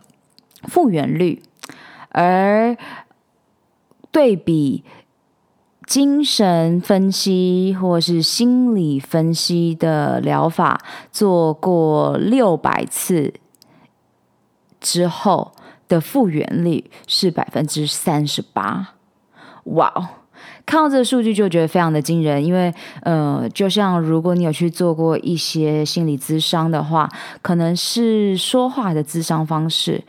[0.63, 1.41] 复原率，
[2.09, 2.75] 而
[4.11, 4.83] 对比
[5.85, 10.79] 精神分析或是心理分析的疗法，
[11.11, 13.33] 做过六百次
[14.79, 15.51] 之后。
[15.93, 18.95] 的复原率是百分之三十八，
[19.65, 19.91] 哇！
[20.65, 27.09] 看到这个数据就觉得非常的惊人，因为呃，就像如果你有去做过一些心理咨商的话，
[27.41, 30.03] 可能是说话的咨商方式，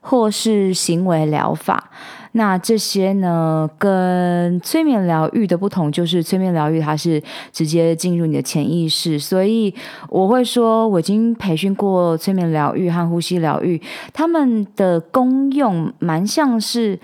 [0.00, 1.90] 或是行为疗法。
[2.36, 7.22] 那这些呢，跟催眠疗愈的不同，就是催眠疗愈它是
[7.52, 9.72] 直接进入你的潜意识，所以
[10.08, 13.80] 我会说，我已经培训过催眠疗愈和呼吸疗愈，
[14.12, 16.98] 他们的功用蛮像是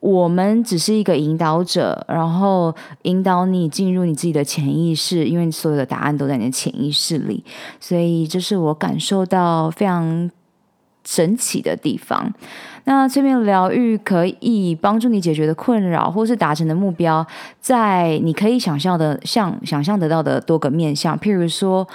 [0.00, 7.44] 我们只是一个引导者，然后引导你进入你自己的潜意识，因为所有的答案都在你的潜意识里，
[7.78, 10.28] 所以这是我感受到非常
[11.04, 12.34] 神奇的地方。
[12.84, 17.24] 那催眠疗愈可以帮助你解决的困扰，或是达成的目标，
[17.60, 21.86] 在你可以想象的、像想象得到的多个面向，譬如说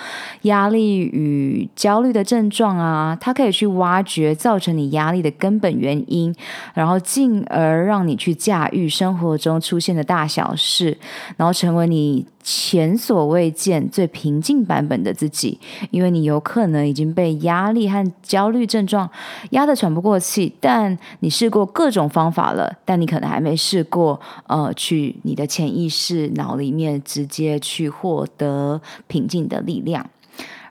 [0.44, 6.34] 压力与焦虑的症状啊，它可以去挖掘造成你压力的根本原因，
[6.74, 10.98] 然后进而让你去驾驭生活中出现的大小事，
[11.36, 15.60] 然后成为你前所未见最平静版本的自己，
[15.92, 19.10] 因为你有可能已经被压力和焦虑症状
[19.50, 24.18] 压得喘不过气，但你试过各种方法了，但你可能还没试过，
[24.48, 30.10] 呃，去你的潜意识脑里面直接去获得平静的力量。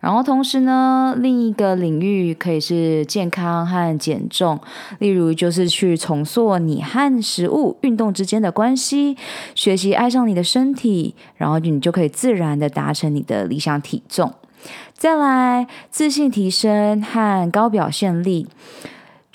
[0.07, 4.57] 然后同时呢，另一个领域可以是健康和减重，
[5.01, 9.17] 例如就是去重塑你和食物、运动之间的关系，
[9.57, 14.33] 学习爱上你的身体，然后你就可以自然的达成你的理想体重。
[14.95, 18.47] 再来，自信提升和高表现力。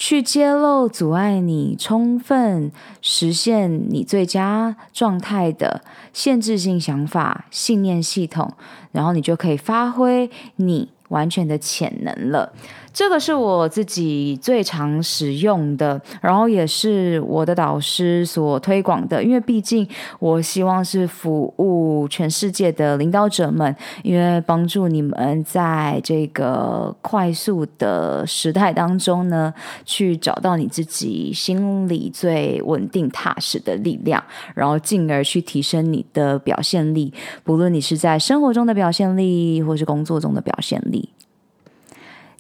[0.04, 2.72] 去揭露阻碍你充分
[3.04, 8.52] 实现你最佳状态的限制性想法、信念系统，
[8.92, 12.52] 然后你就可以发挥你完全的潜能了。
[12.94, 19.24] 这个是我自己最常使用的，然后也是我的导师所推广的。
[19.24, 19.88] 因为毕竟
[20.20, 23.74] 我希望是服务全世界的领导者们，
[24.04, 29.54] 因为帮助你们在这个快速的时代当中呢，
[29.86, 34.22] 去找到你自己心里最稳定踏实的力量，
[34.54, 37.14] 然后进而去提升你的表现力，
[37.44, 41.10] 不论你是在生活中的表现力，或是工作中的表现力。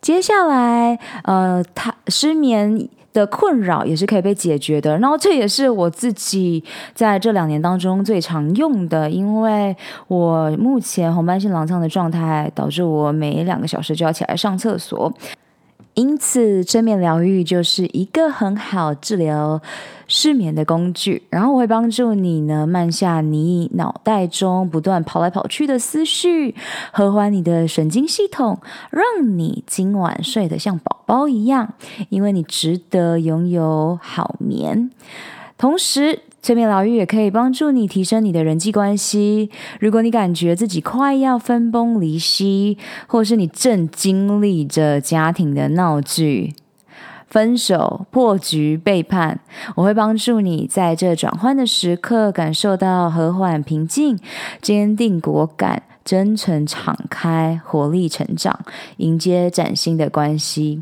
[0.01, 4.97] 接下来，呃，他失眠的困扰也是可以被解决的。
[4.97, 6.63] 然后，这也是我自己
[6.95, 9.75] 在这两年当中最常用的，因为
[10.07, 15.13] 我目前红斑性狼疮的状态导致我每两个小时就要起来上厕所。
[15.93, 19.61] 因此，催眠疗愈就是一个很好治疗
[20.07, 21.23] 失眠的工具。
[21.29, 26.55] 然后，我会帮助你呢，慢下你脑袋中不断跑来跑去的思绪，
[26.93, 31.73] 和缓你的神经系统，让你今晚睡得像宝宝一样，
[32.09, 34.89] 因为你值得拥有好眠。
[35.57, 39.51] 同时，催眠疗愈也可以帮助你提升你的人际关系。
[39.79, 42.77] 如果你感觉自己快要分崩离析，
[43.07, 46.55] 或是你正经历着家庭的闹剧，
[47.27, 49.39] 分手、破局、背叛，
[49.75, 54.17] 我会帮助你在这转换的时刻感受到和缓、平静、
[54.61, 58.59] 坚定、果敢、真诚、敞开、活力、成长，
[58.97, 60.81] 迎接崭新的关系。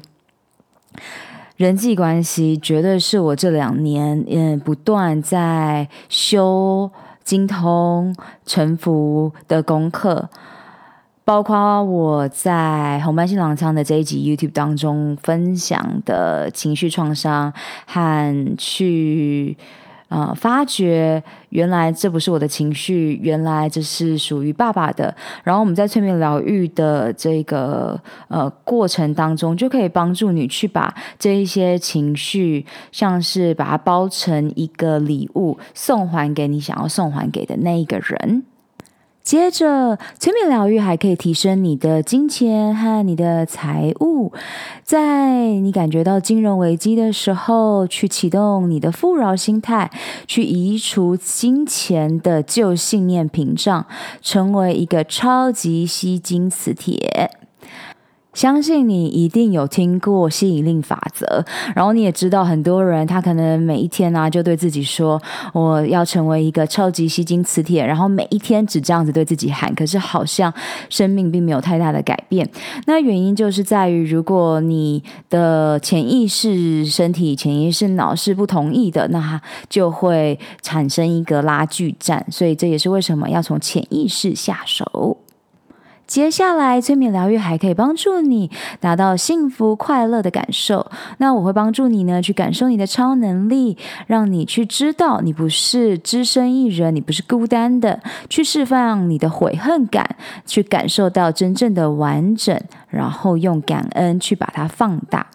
[1.60, 6.90] 人际关系绝对是我这两年嗯不断在修、
[7.26, 10.30] 精通、沉浮的功课，
[11.26, 17.52] 包括我在红斑性狼疮的这一集 YouTube 当中分享的情绪创伤
[17.86, 19.58] 和去。
[20.10, 25.16] 啊、呃，发觉原来这不是我的情绪，原来这是属于爸爸的。
[25.44, 38.44] 然后我们在催眠疗愈的这个呃过程当中，就可以帮助你去把这一些情绪，像是把它包成一个礼物，送还给你想要送还给的那一个人。
[39.30, 44.34] 接着，催眠疗愈还可以提升你的金钱和你的财务。
[44.84, 49.92] 在你感觉到金融危机的时候，去启动你的富饶心态，
[50.26, 53.86] 去移除金钱的旧信念屏障，
[54.20, 57.39] 成为一个超级吸金磁铁。
[58.34, 61.44] 相信你一定有听过吸引力法则，
[61.76, 65.22] 然后你也知道很多人他可能每一天呢、啊、就对自己说，
[65.54, 70.54] 我要成为一个超级吸金磁铁，然后每一天只这样子对自己喊，可是好像
[70.90, 72.50] 生命并没有太大的改变。
[72.86, 82.26] 那原因就是在于，如果你的潜意识、身体、潜意识、脑是不同意的，那就会产生一个拉锯战。
[82.32, 85.18] 所以这也是为什么要从潜意识下手。
[86.10, 88.50] 接下来，催眠疗愈还可以帮助你
[88.80, 90.90] 达到幸福快乐的感受。
[91.20, 100.16] 那我会帮助你呢，去感受你的超能力，让你去知道你不是只身一人，你不是孤单的，去释放你的悔恨感，
[100.48, 105.28] 去感受到真正的完整，然后用感恩去把它放大。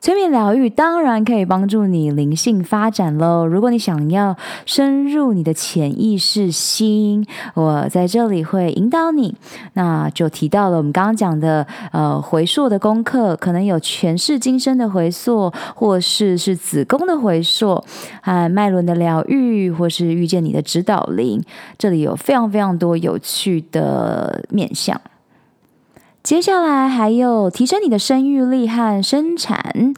[0.00, 3.44] 催眠疗愈当然可以帮助你灵性发展喽。
[3.46, 9.34] 如果你想要深入你的潜意识心，我在这里会引导你。
[9.74, 17.82] 那就提到了我们刚刚讲的呃回溯的功课，可能有前世今生的回溯，或是是子宫的回溯，
[18.20, 21.42] 还有脉轮的疗愈，或是遇见你的指导灵。
[21.76, 25.00] 这里有非常非常多有趣的面向。
[26.28, 29.94] 接下来还有提升你的生育力和生产，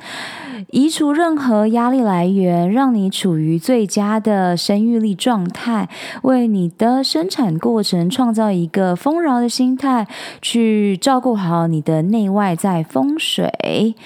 [0.70, 5.88] 移除任何压力来源，让你处于最佳的生育力状态，
[6.22, 10.06] 为你的生产过程创造一个丰饶的心态，
[10.40, 13.96] 去照顾好你的内外在风水。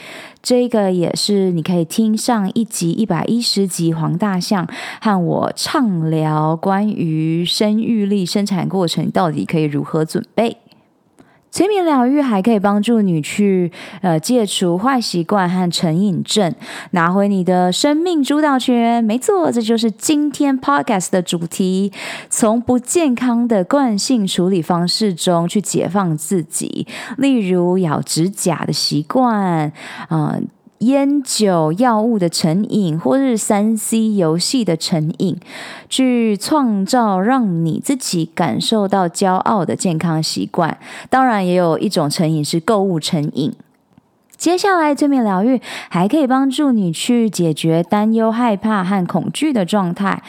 [0.43, 4.67] 这个也是你可以听上一集一百一十集黄大象
[5.03, 10.57] 和我畅聊关于生育力生产过程到底可以如何准备。
[11.55, 16.53] 催眠疗愈还可以帮助你去呃戒除坏习惯和成瘾症，
[16.91, 19.05] 拿回你的生命主导权。
[19.05, 21.93] 没错，这就是今天 podcast 的主题：
[22.29, 26.89] 从不健康的惯性处理方式中去解放自己，
[27.19, 29.73] 例如咬指甲的习惯，
[30.11, 30.49] 嗯、
[30.87, 35.39] 烟酒、药物的成瘾，或是三 C 游戏的成瘾，
[35.89, 40.79] 去创造让你自己感受到骄傲的健康习惯。
[41.11, 43.53] 当然，也有一种成瘾是购物成瘾。
[44.37, 50.23] 接下来，催眠疗愈还可以帮助你去解决担忧、害怕和恐惧的状态。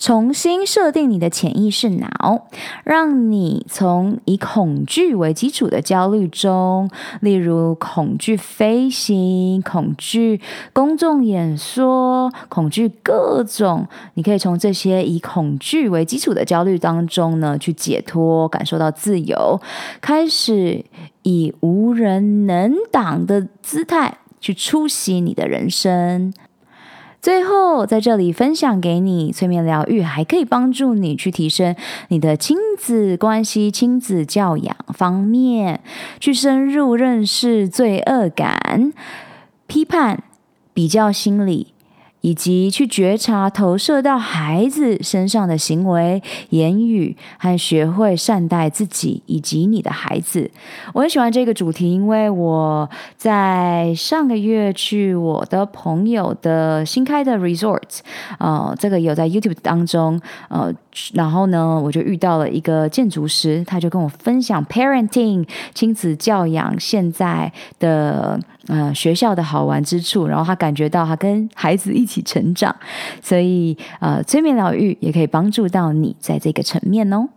[0.00, 2.48] 重新设定你的潜意识脑，
[2.84, 6.90] 让你从以恐惧为基础的焦虑中，
[7.20, 10.40] 例如恐惧飞行、恐惧
[10.72, 19.60] 公众演说、恐惧各种，你可以从这些以恐惧为基础的焦虑当中呢，去解脱，感受到自由，
[20.00, 20.82] 开始
[21.24, 26.32] 以无人能挡的姿态去出席你的人生。
[27.22, 31.76] 最后，在这里分享给你，催眠疗愈还可以帮助你去提升
[32.08, 35.80] 你的亲子关系、亲子教养方面，
[36.18, 38.92] 去深入认识罪恶感、
[39.66, 40.22] 批判、
[40.72, 41.74] 比较心理。
[42.20, 50.50] 以及去觉察投射到孩子身上的行为、言语，和学会善待自己以及你的孩子。
[50.92, 58.00] 我很喜欢这个主题，因为我在上个月去我的朋友的新开的 resort，
[58.38, 60.72] 呃，这个有在 YouTube 当中，呃，
[61.14, 68.38] 然后呢，我就遇到了一个建筑师，他就跟我分享 parenting 亲子教养现在的。
[68.66, 72.74] 呃，学校的好玩之处，然后他感觉到他跟孩子一起成长，
[73.22, 77.28] 所以呃，催眠疗愈也可以帮助到你在这个层面哦。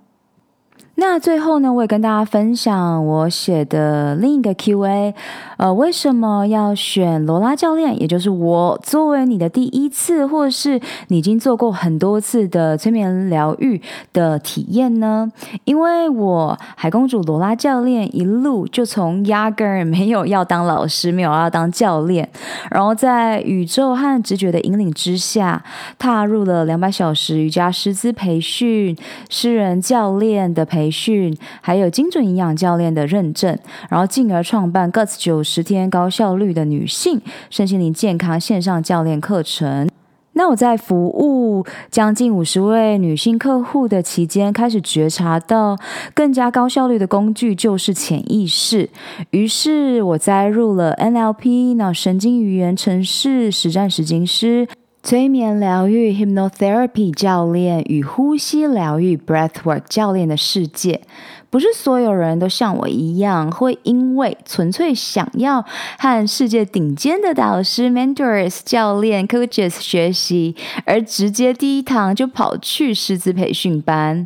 [0.96, 5.16] 那最后呢，我也跟大家分享我写的另一个 Q&A，
[5.58, 13.82] 呃，为什么要选罗拉教练，也就是我作为你的第一次，或是你已经做过很多次的催眠疗愈
[14.14, 15.32] 的体验呢？
[15.66, 22.30] 因为我海公主罗拉教练一路就从压根儿没有要当老师，没有要当教练，
[22.70, 25.64] 然后在宇宙和直觉的引领之下，
[25.98, 28.96] 踏入了两百小时瑜伽师资培训、
[29.28, 30.83] 诗人教练的培。
[30.84, 33.58] 培训，还有精准营养教练的认证，
[33.90, 39.90] 然后进而创办 Guts 九十天高效率的女性身心灵健康线上教练课程。
[40.34, 45.78] 那我在服务将近五十位女性客户的期间，开始觉察到
[46.14, 48.90] 更加高效率的工具就是潜意识。
[49.30, 54.68] 于是我栽入了 NLP，脑神经语言程式实战实经师。
[55.06, 61.02] 催眠疗愈 （Hypnotherapy） 教练与呼吸疗愈 （Breathwork） 教练的世界，
[61.50, 65.66] 不是所有人都像我一样，会因为纯粹想要
[66.00, 74.26] 和世界顶尖的导师 （Mentors）、教练 （Coaches） 学习，而直接第一堂就跑去师资培训班。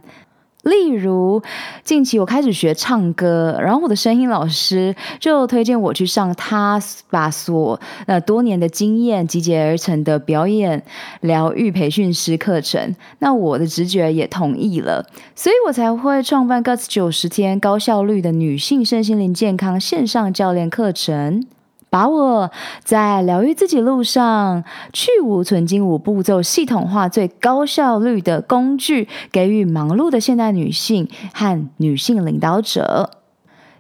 [0.67, 1.41] 例如，
[1.83, 10.83] 近期我开始学唱歌，然后我的声音老师就推荐我去上他把所呃多年的经验集结而成的表演
[11.21, 12.95] 疗愈培训师课程。
[13.19, 15.05] 那我的直觉也同意了，
[15.35, 21.45] 所以我才会创办 Guts 九十天高效率的女性身心灵健康线上教练课程。
[21.89, 22.51] 把我
[22.83, 33.11] 在疗愈自己路上去无存菁五步骤系统化最高效率的工具，给予忙碌的现代女性和女性领导者。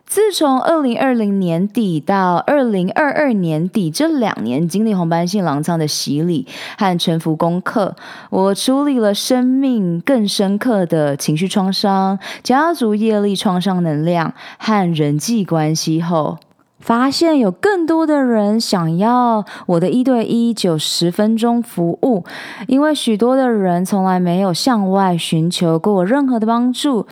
[0.05, 6.47] 自从二零二零年底到二零二二年底这两年，经历红斑性狼疮的洗礼
[6.77, 7.93] 和沉浮功课，
[8.29, 16.37] 我处理了生命更深刻的情绪创伤、家族业力创伤能量和人际关系后。
[16.79, 22.23] 发现有更多的人想要我的一对一九十分钟服务，
[22.67, 27.07] 因为许多的人从来没有向外寻求过任何的帮助。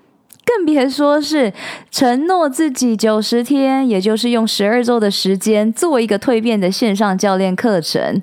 [0.45, 1.51] 更别说是
[1.89, 8.21] 承诺自己九十天，也就是用十二周的时间做一个蜕变的线上教练课程。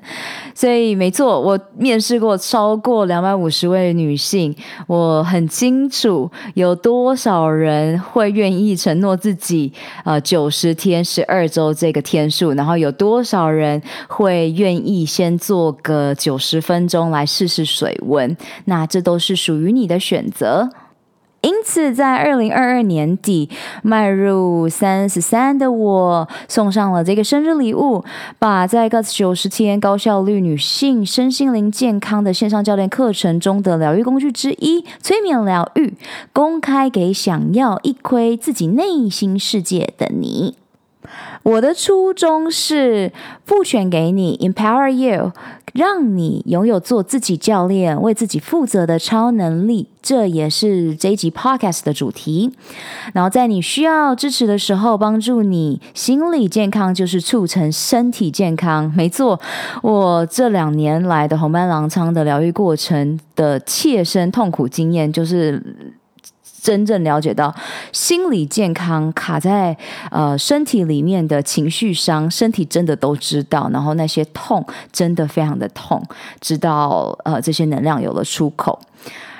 [0.55, 4.55] 所以，没错，我面试过超过两百五十位女性，
[4.87, 9.73] 我很清楚有多少人会愿意承诺自己
[10.05, 18.35] 呃九十天十二周这个天数，然后有多少人会愿意先做个九十分钟来试试水温。
[18.65, 20.69] 那这都是属于你的选择。
[21.43, 23.49] 因此，在二零二二年底
[23.83, 28.03] 迈入三十三的我，送上了这个生日礼物，
[28.39, 35.93] 把在 g u t 九十天高效率女性身心灵健康的线上教练课程中的疗愈工具之一——催眠疗愈，
[36.31, 40.62] 公开给想要一窥自己内心世界的你。
[41.43, 43.11] 我的初衷是
[43.45, 45.33] 赋权给你，empower you，
[45.73, 49.89] 让你拥有做自己教练、为自己负责的超能力。
[50.01, 52.51] 这也是这一集 podcast 的主题。
[53.13, 58.91] 然后在你需要支持的时候，帮助你心理健康，就是促成身体健康。
[58.95, 59.39] 没错，
[59.81, 65.61] 我这两年来的红斑狼疮的疗愈过程的切身痛苦经验，就是。
[66.63, 67.53] 真正了解到
[67.91, 69.77] 心理健康卡在
[70.09, 76.01] 呃身体里面的情绪伤，身体真的都知道，然后那些痛真的非常的痛，
[76.39, 78.79] 直到呃这些能量有了出口。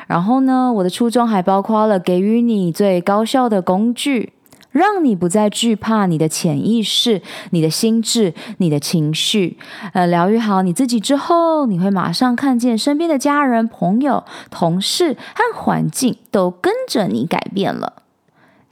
[0.06, 4.34] 然后呢，我的初衷还包括了给予你最高效的工具。
[4.74, 7.22] 让你不再惧怕你的潜意识、
[7.52, 9.58] 你的心智、你的情绪。
[9.94, 18.03] 呃，疗愈好你自己之后，你会马上看见身边的家人、朋友、同事和环境都跟着你改变了。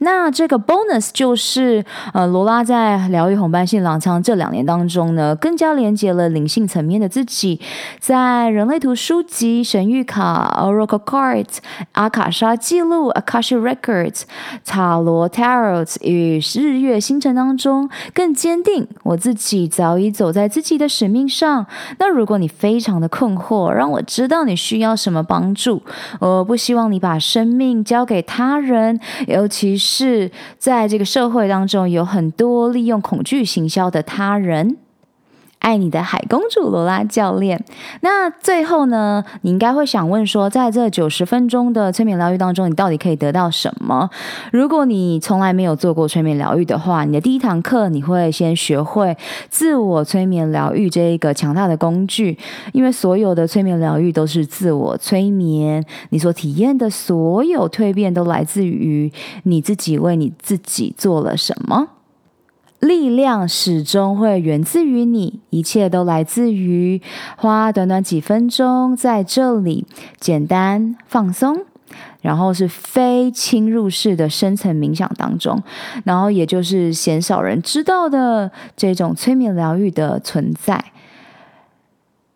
[0.04, 7.60] 那这个 bonus 就是，呃，罗拉在疗愈红斑性狼疮这两年当中呢，更加连接了灵性层面的自己，
[8.00, 11.58] 在人类图书籍、神谕卡、Oracle Cards、
[11.92, 14.22] 阿卡莎记录、Akashic Records、
[14.64, 21.66] 塔罗 Tarot 与日月星辰当中，更坚定我自己早已走在自己的使命上。
[22.00, 25.80] 那如果你非常的困惑，让我知道你需要什么帮助，
[26.18, 28.98] 我不希望你把生命交给他人，
[29.28, 29.91] 尤其是。
[29.94, 34.78] 是在这个社会当中，有很多利用恐惧行销的他人。
[35.62, 37.64] 爱你的海公主罗拉教练。
[38.02, 44.10] 那最后呢，你应该会想问说，在这九十分钟的催眠疗愈当中，你到底可以得到什么？
[44.52, 49.16] 如果你从来没有做过催眠疗愈的话，你的第一堂课你会先学会
[49.48, 52.36] 自我催眠疗愈这一个强大的工具，
[52.72, 59.12] 因为所有的催眠疗愈都是自我催眠，你所体验的所有蜕变都来自于
[59.44, 61.86] 你自己为你自己做了什么。
[62.82, 67.00] 力量始终会源自于你，一切都来自于
[67.36, 69.86] 花短短几分钟在这里
[70.18, 71.64] 简单放松，
[72.20, 75.62] 然后是非侵入式的深层冥想当中，
[76.02, 80.84] 然后也就是鲜少人知道的这种催眠疗愈的存在。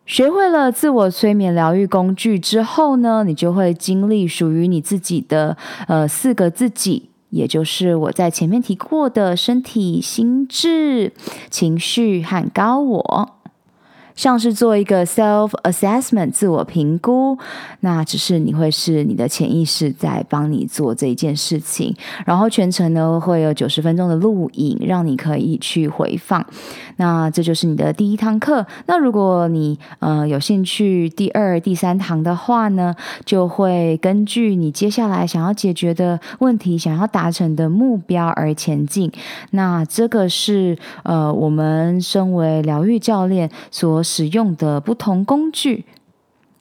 [0.05, 5.57] 学会了自我催眠疗愈工具之后呢，你就会经历属于你自己的
[5.89, 7.09] 呃四个自己。
[7.37, 11.13] 也就是我在前面提过的身体、心智、
[11.49, 13.33] 情绪和高我。
[14.15, 17.37] 像是做一个 self assessment 自我评估，
[17.81, 26.43] 那只是你会是你的潜意识在帮你做这一件事情，然后全程呢会有九十分钟的录影，让你可以去回放。
[26.97, 28.65] 那这就是你的第一堂课。
[28.85, 32.95] 那如果你呃有兴趣第二、第三堂的话呢，
[33.25, 39.11] 就会根据你接下来想要解决的问题、想要达成的目标而前进。
[39.51, 45.85] 那这个是呃我们身为疗愈教练所使用的不同工具。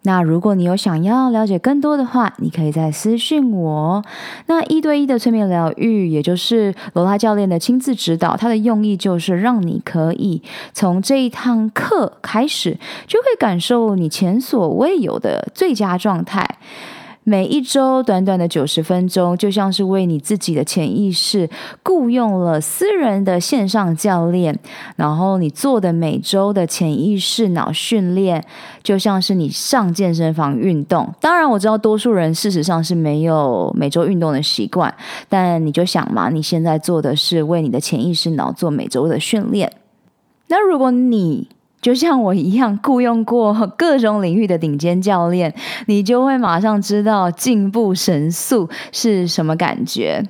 [0.07, 4.04] 那如果你有想要了解更多的话，你可以再私信我。
[4.46, 10.40] 那一对一的催眠疗愈，也就是罗拉教练的亲自指导，它的用意就是让你可以
[10.72, 12.78] 从这一堂课开始，
[13.09, 16.48] 就会感受你前所未有的最佳状态。
[17.28, 21.50] 每一周短短的九十分钟，就像是为你自己的潜意识
[21.82, 24.56] 雇佣了私人的线上教练，
[24.94, 28.44] 然后你做的每周的潜意识脑训练，
[28.84, 31.12] 就像是你上健身房运动。
[31.20, 34.94] 当然，我知道多数人事实上是没有每周运动的习惯，
[35.28, 39.72] 但你就想嘛，你现在做的是为你的潜意识脑做每周的训练。
[40.46, 41.48] 那如果你
[41.82, 45.54] 就像我一样雇佣过各种领域的顶尖教练，
[45.86, 50.22] 你就会马上知道进步神速是什么感觉。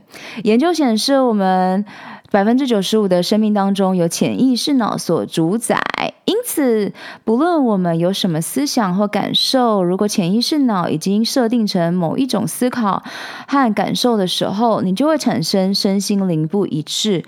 [0.45, 1.85] 研究显示，我们
[2.31, 5.81] 百分之九十五的生命当中由潜意识脑所主宰，
[6.27, 6.93] 因此
[7.25, 13.03] 不论我们有什么思想或感受，如果潜意识脑已经设定成某一种思考
[13.47, 17.25] 和感受的时候，你就会产生身心灵不一致，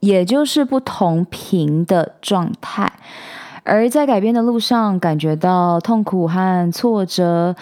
[0.00, 2.92] 也就是不同频的状态。
[3.68, 7.54] 而在改变的路上，感觉到痛苦和挫折，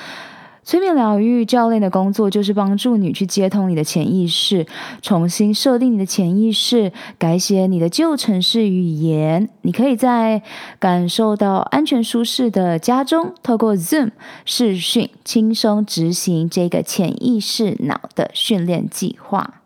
[0.62, 4.64] 催眠疗愈教练的工作就是帮助你去接通你的潜意识，
[5.02, 9.48] 重新设定你的潜意识，改写你的旧程式语言。
[9.62, 10.42] 你可以在
[10.78, 14.12] 感受到安全舒适的家中，透过 Zoom
[14.44, 19.65] 视讯，轻松执行这个潜意识脑的训练计划。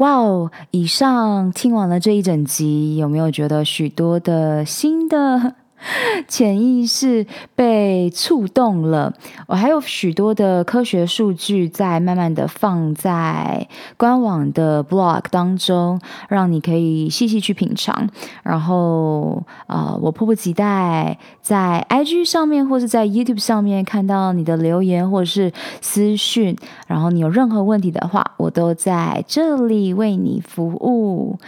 [0.00, 0.50] 哇哦！
[0.70, 5.54] 以上听完了这一整集，有没有觉得许多的新的
[6.28, 9.12] 潜意识被触动了，
[9.46, 13.66] 我还有许多的科学数据在慢慢的放在
[13.96, 18.08] 官网的 blog 当中，让你可以细细去品尝。
[18.42, 26.56] 然后，呃，我迫不及待在 IG 上面或是在 YouTube 上面看到你的留言或者是私讯。
[26.86, 31.38] 然后，你有任何问题的话，我都在这里为你服务。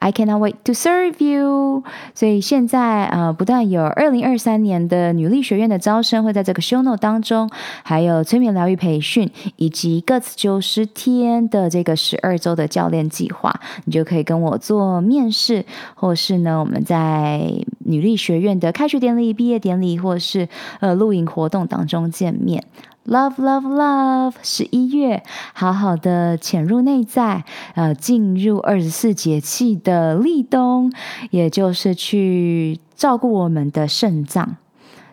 [0.00, 1.84] I cannot wait to serve you。
[2.14, 7.48] 所以现在呃，不但有二零二三年的女力学院的招生会在这个 show note 当中，
[7.82, 20.48] 还有催眠疗愈培训，以及 Guts 九十天的这个十二周的教练计划，你就可以跟我做面试，或是呢，我们在女力学院的开学典礼、毕业典礼，或是
[20.80, 22.64] 呃露营活动当中见面。
[23.10, 24.34] Love, love, love！
[24.40, 27.44] 十一月，好好的潜入内在，
[27.74, 30.92] 呃，进入二十四节气的立冬，
[31.30, 34.56] 也就是去照顾我们的肾脏。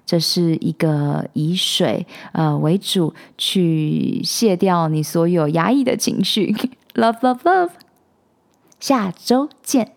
[0.05, 6.55] 这是一个以水呃为主，去卸掉你所有压抑的情绪。
[6.93, 7.71] Love, love, love！
[8.79, 9.96] 下周见。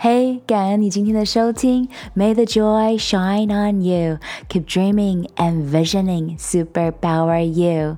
[0.00, 1.88] 嘿，感恩你今天的收听。
[2.14, 4.18] May the joy shine on you.
[4.48, 6.38] Keep dreaming and visioning.
[6.38, 7.96] Super power you.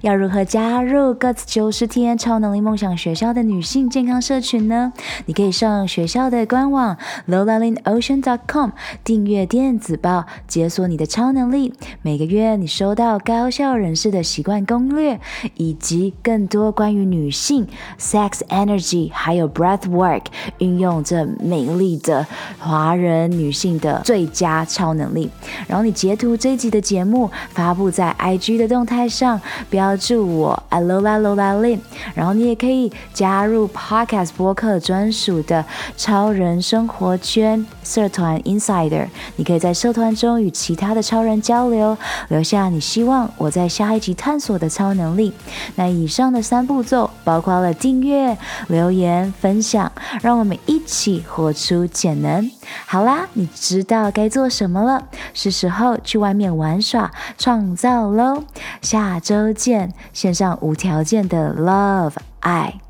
[0.00, 4.94] 要如何加入 Guts 九十天超能力梦想学校的女性健康社群呢？
[5.26, 6.96] 你可以上学校的官网
[7.28, 8.70] lolalindocean.com
[9.04, 11.74] 订阅电子报，解锁你的超能力。
[12.00, 15.20] 每个月你收到高效人士的习惯攻略，
[15.58, 17.66] 以及更多关于女性
[17.98, 20.22] sex energy 还有 breath work
[20.56, 21.28] 运用这。
[21.42, 22.26] 美丽的
[22.58, 25.30] 华人女性的最佳超能力。
[25.66, 31.80] 然后你截图这一集的节目发布在 IG 的动态上，标注我 Lola Lola Lin。
[32.14, 35.64] 然后你也可以加入 Podcast 播客专属的
[35.96, 41.96] 超人生活圈社团 Insider，你可以在社团中与其他的超人交流，
[42.28, 45.32] 留下你希望我在下一集探索的超能力。
[45.76, 48.36] 那以上的三步骤包括了订阅、
[48.68, 49.90] 留言、分享，
[50.22, 52.50] 让我们一起活出潜能。
[52.86, 58.44] 好啦，你知道该做什么了，是时候去外面玩耍、创造喽。
[58.82, 62.80] 下周见，献上无条件的 love 爱。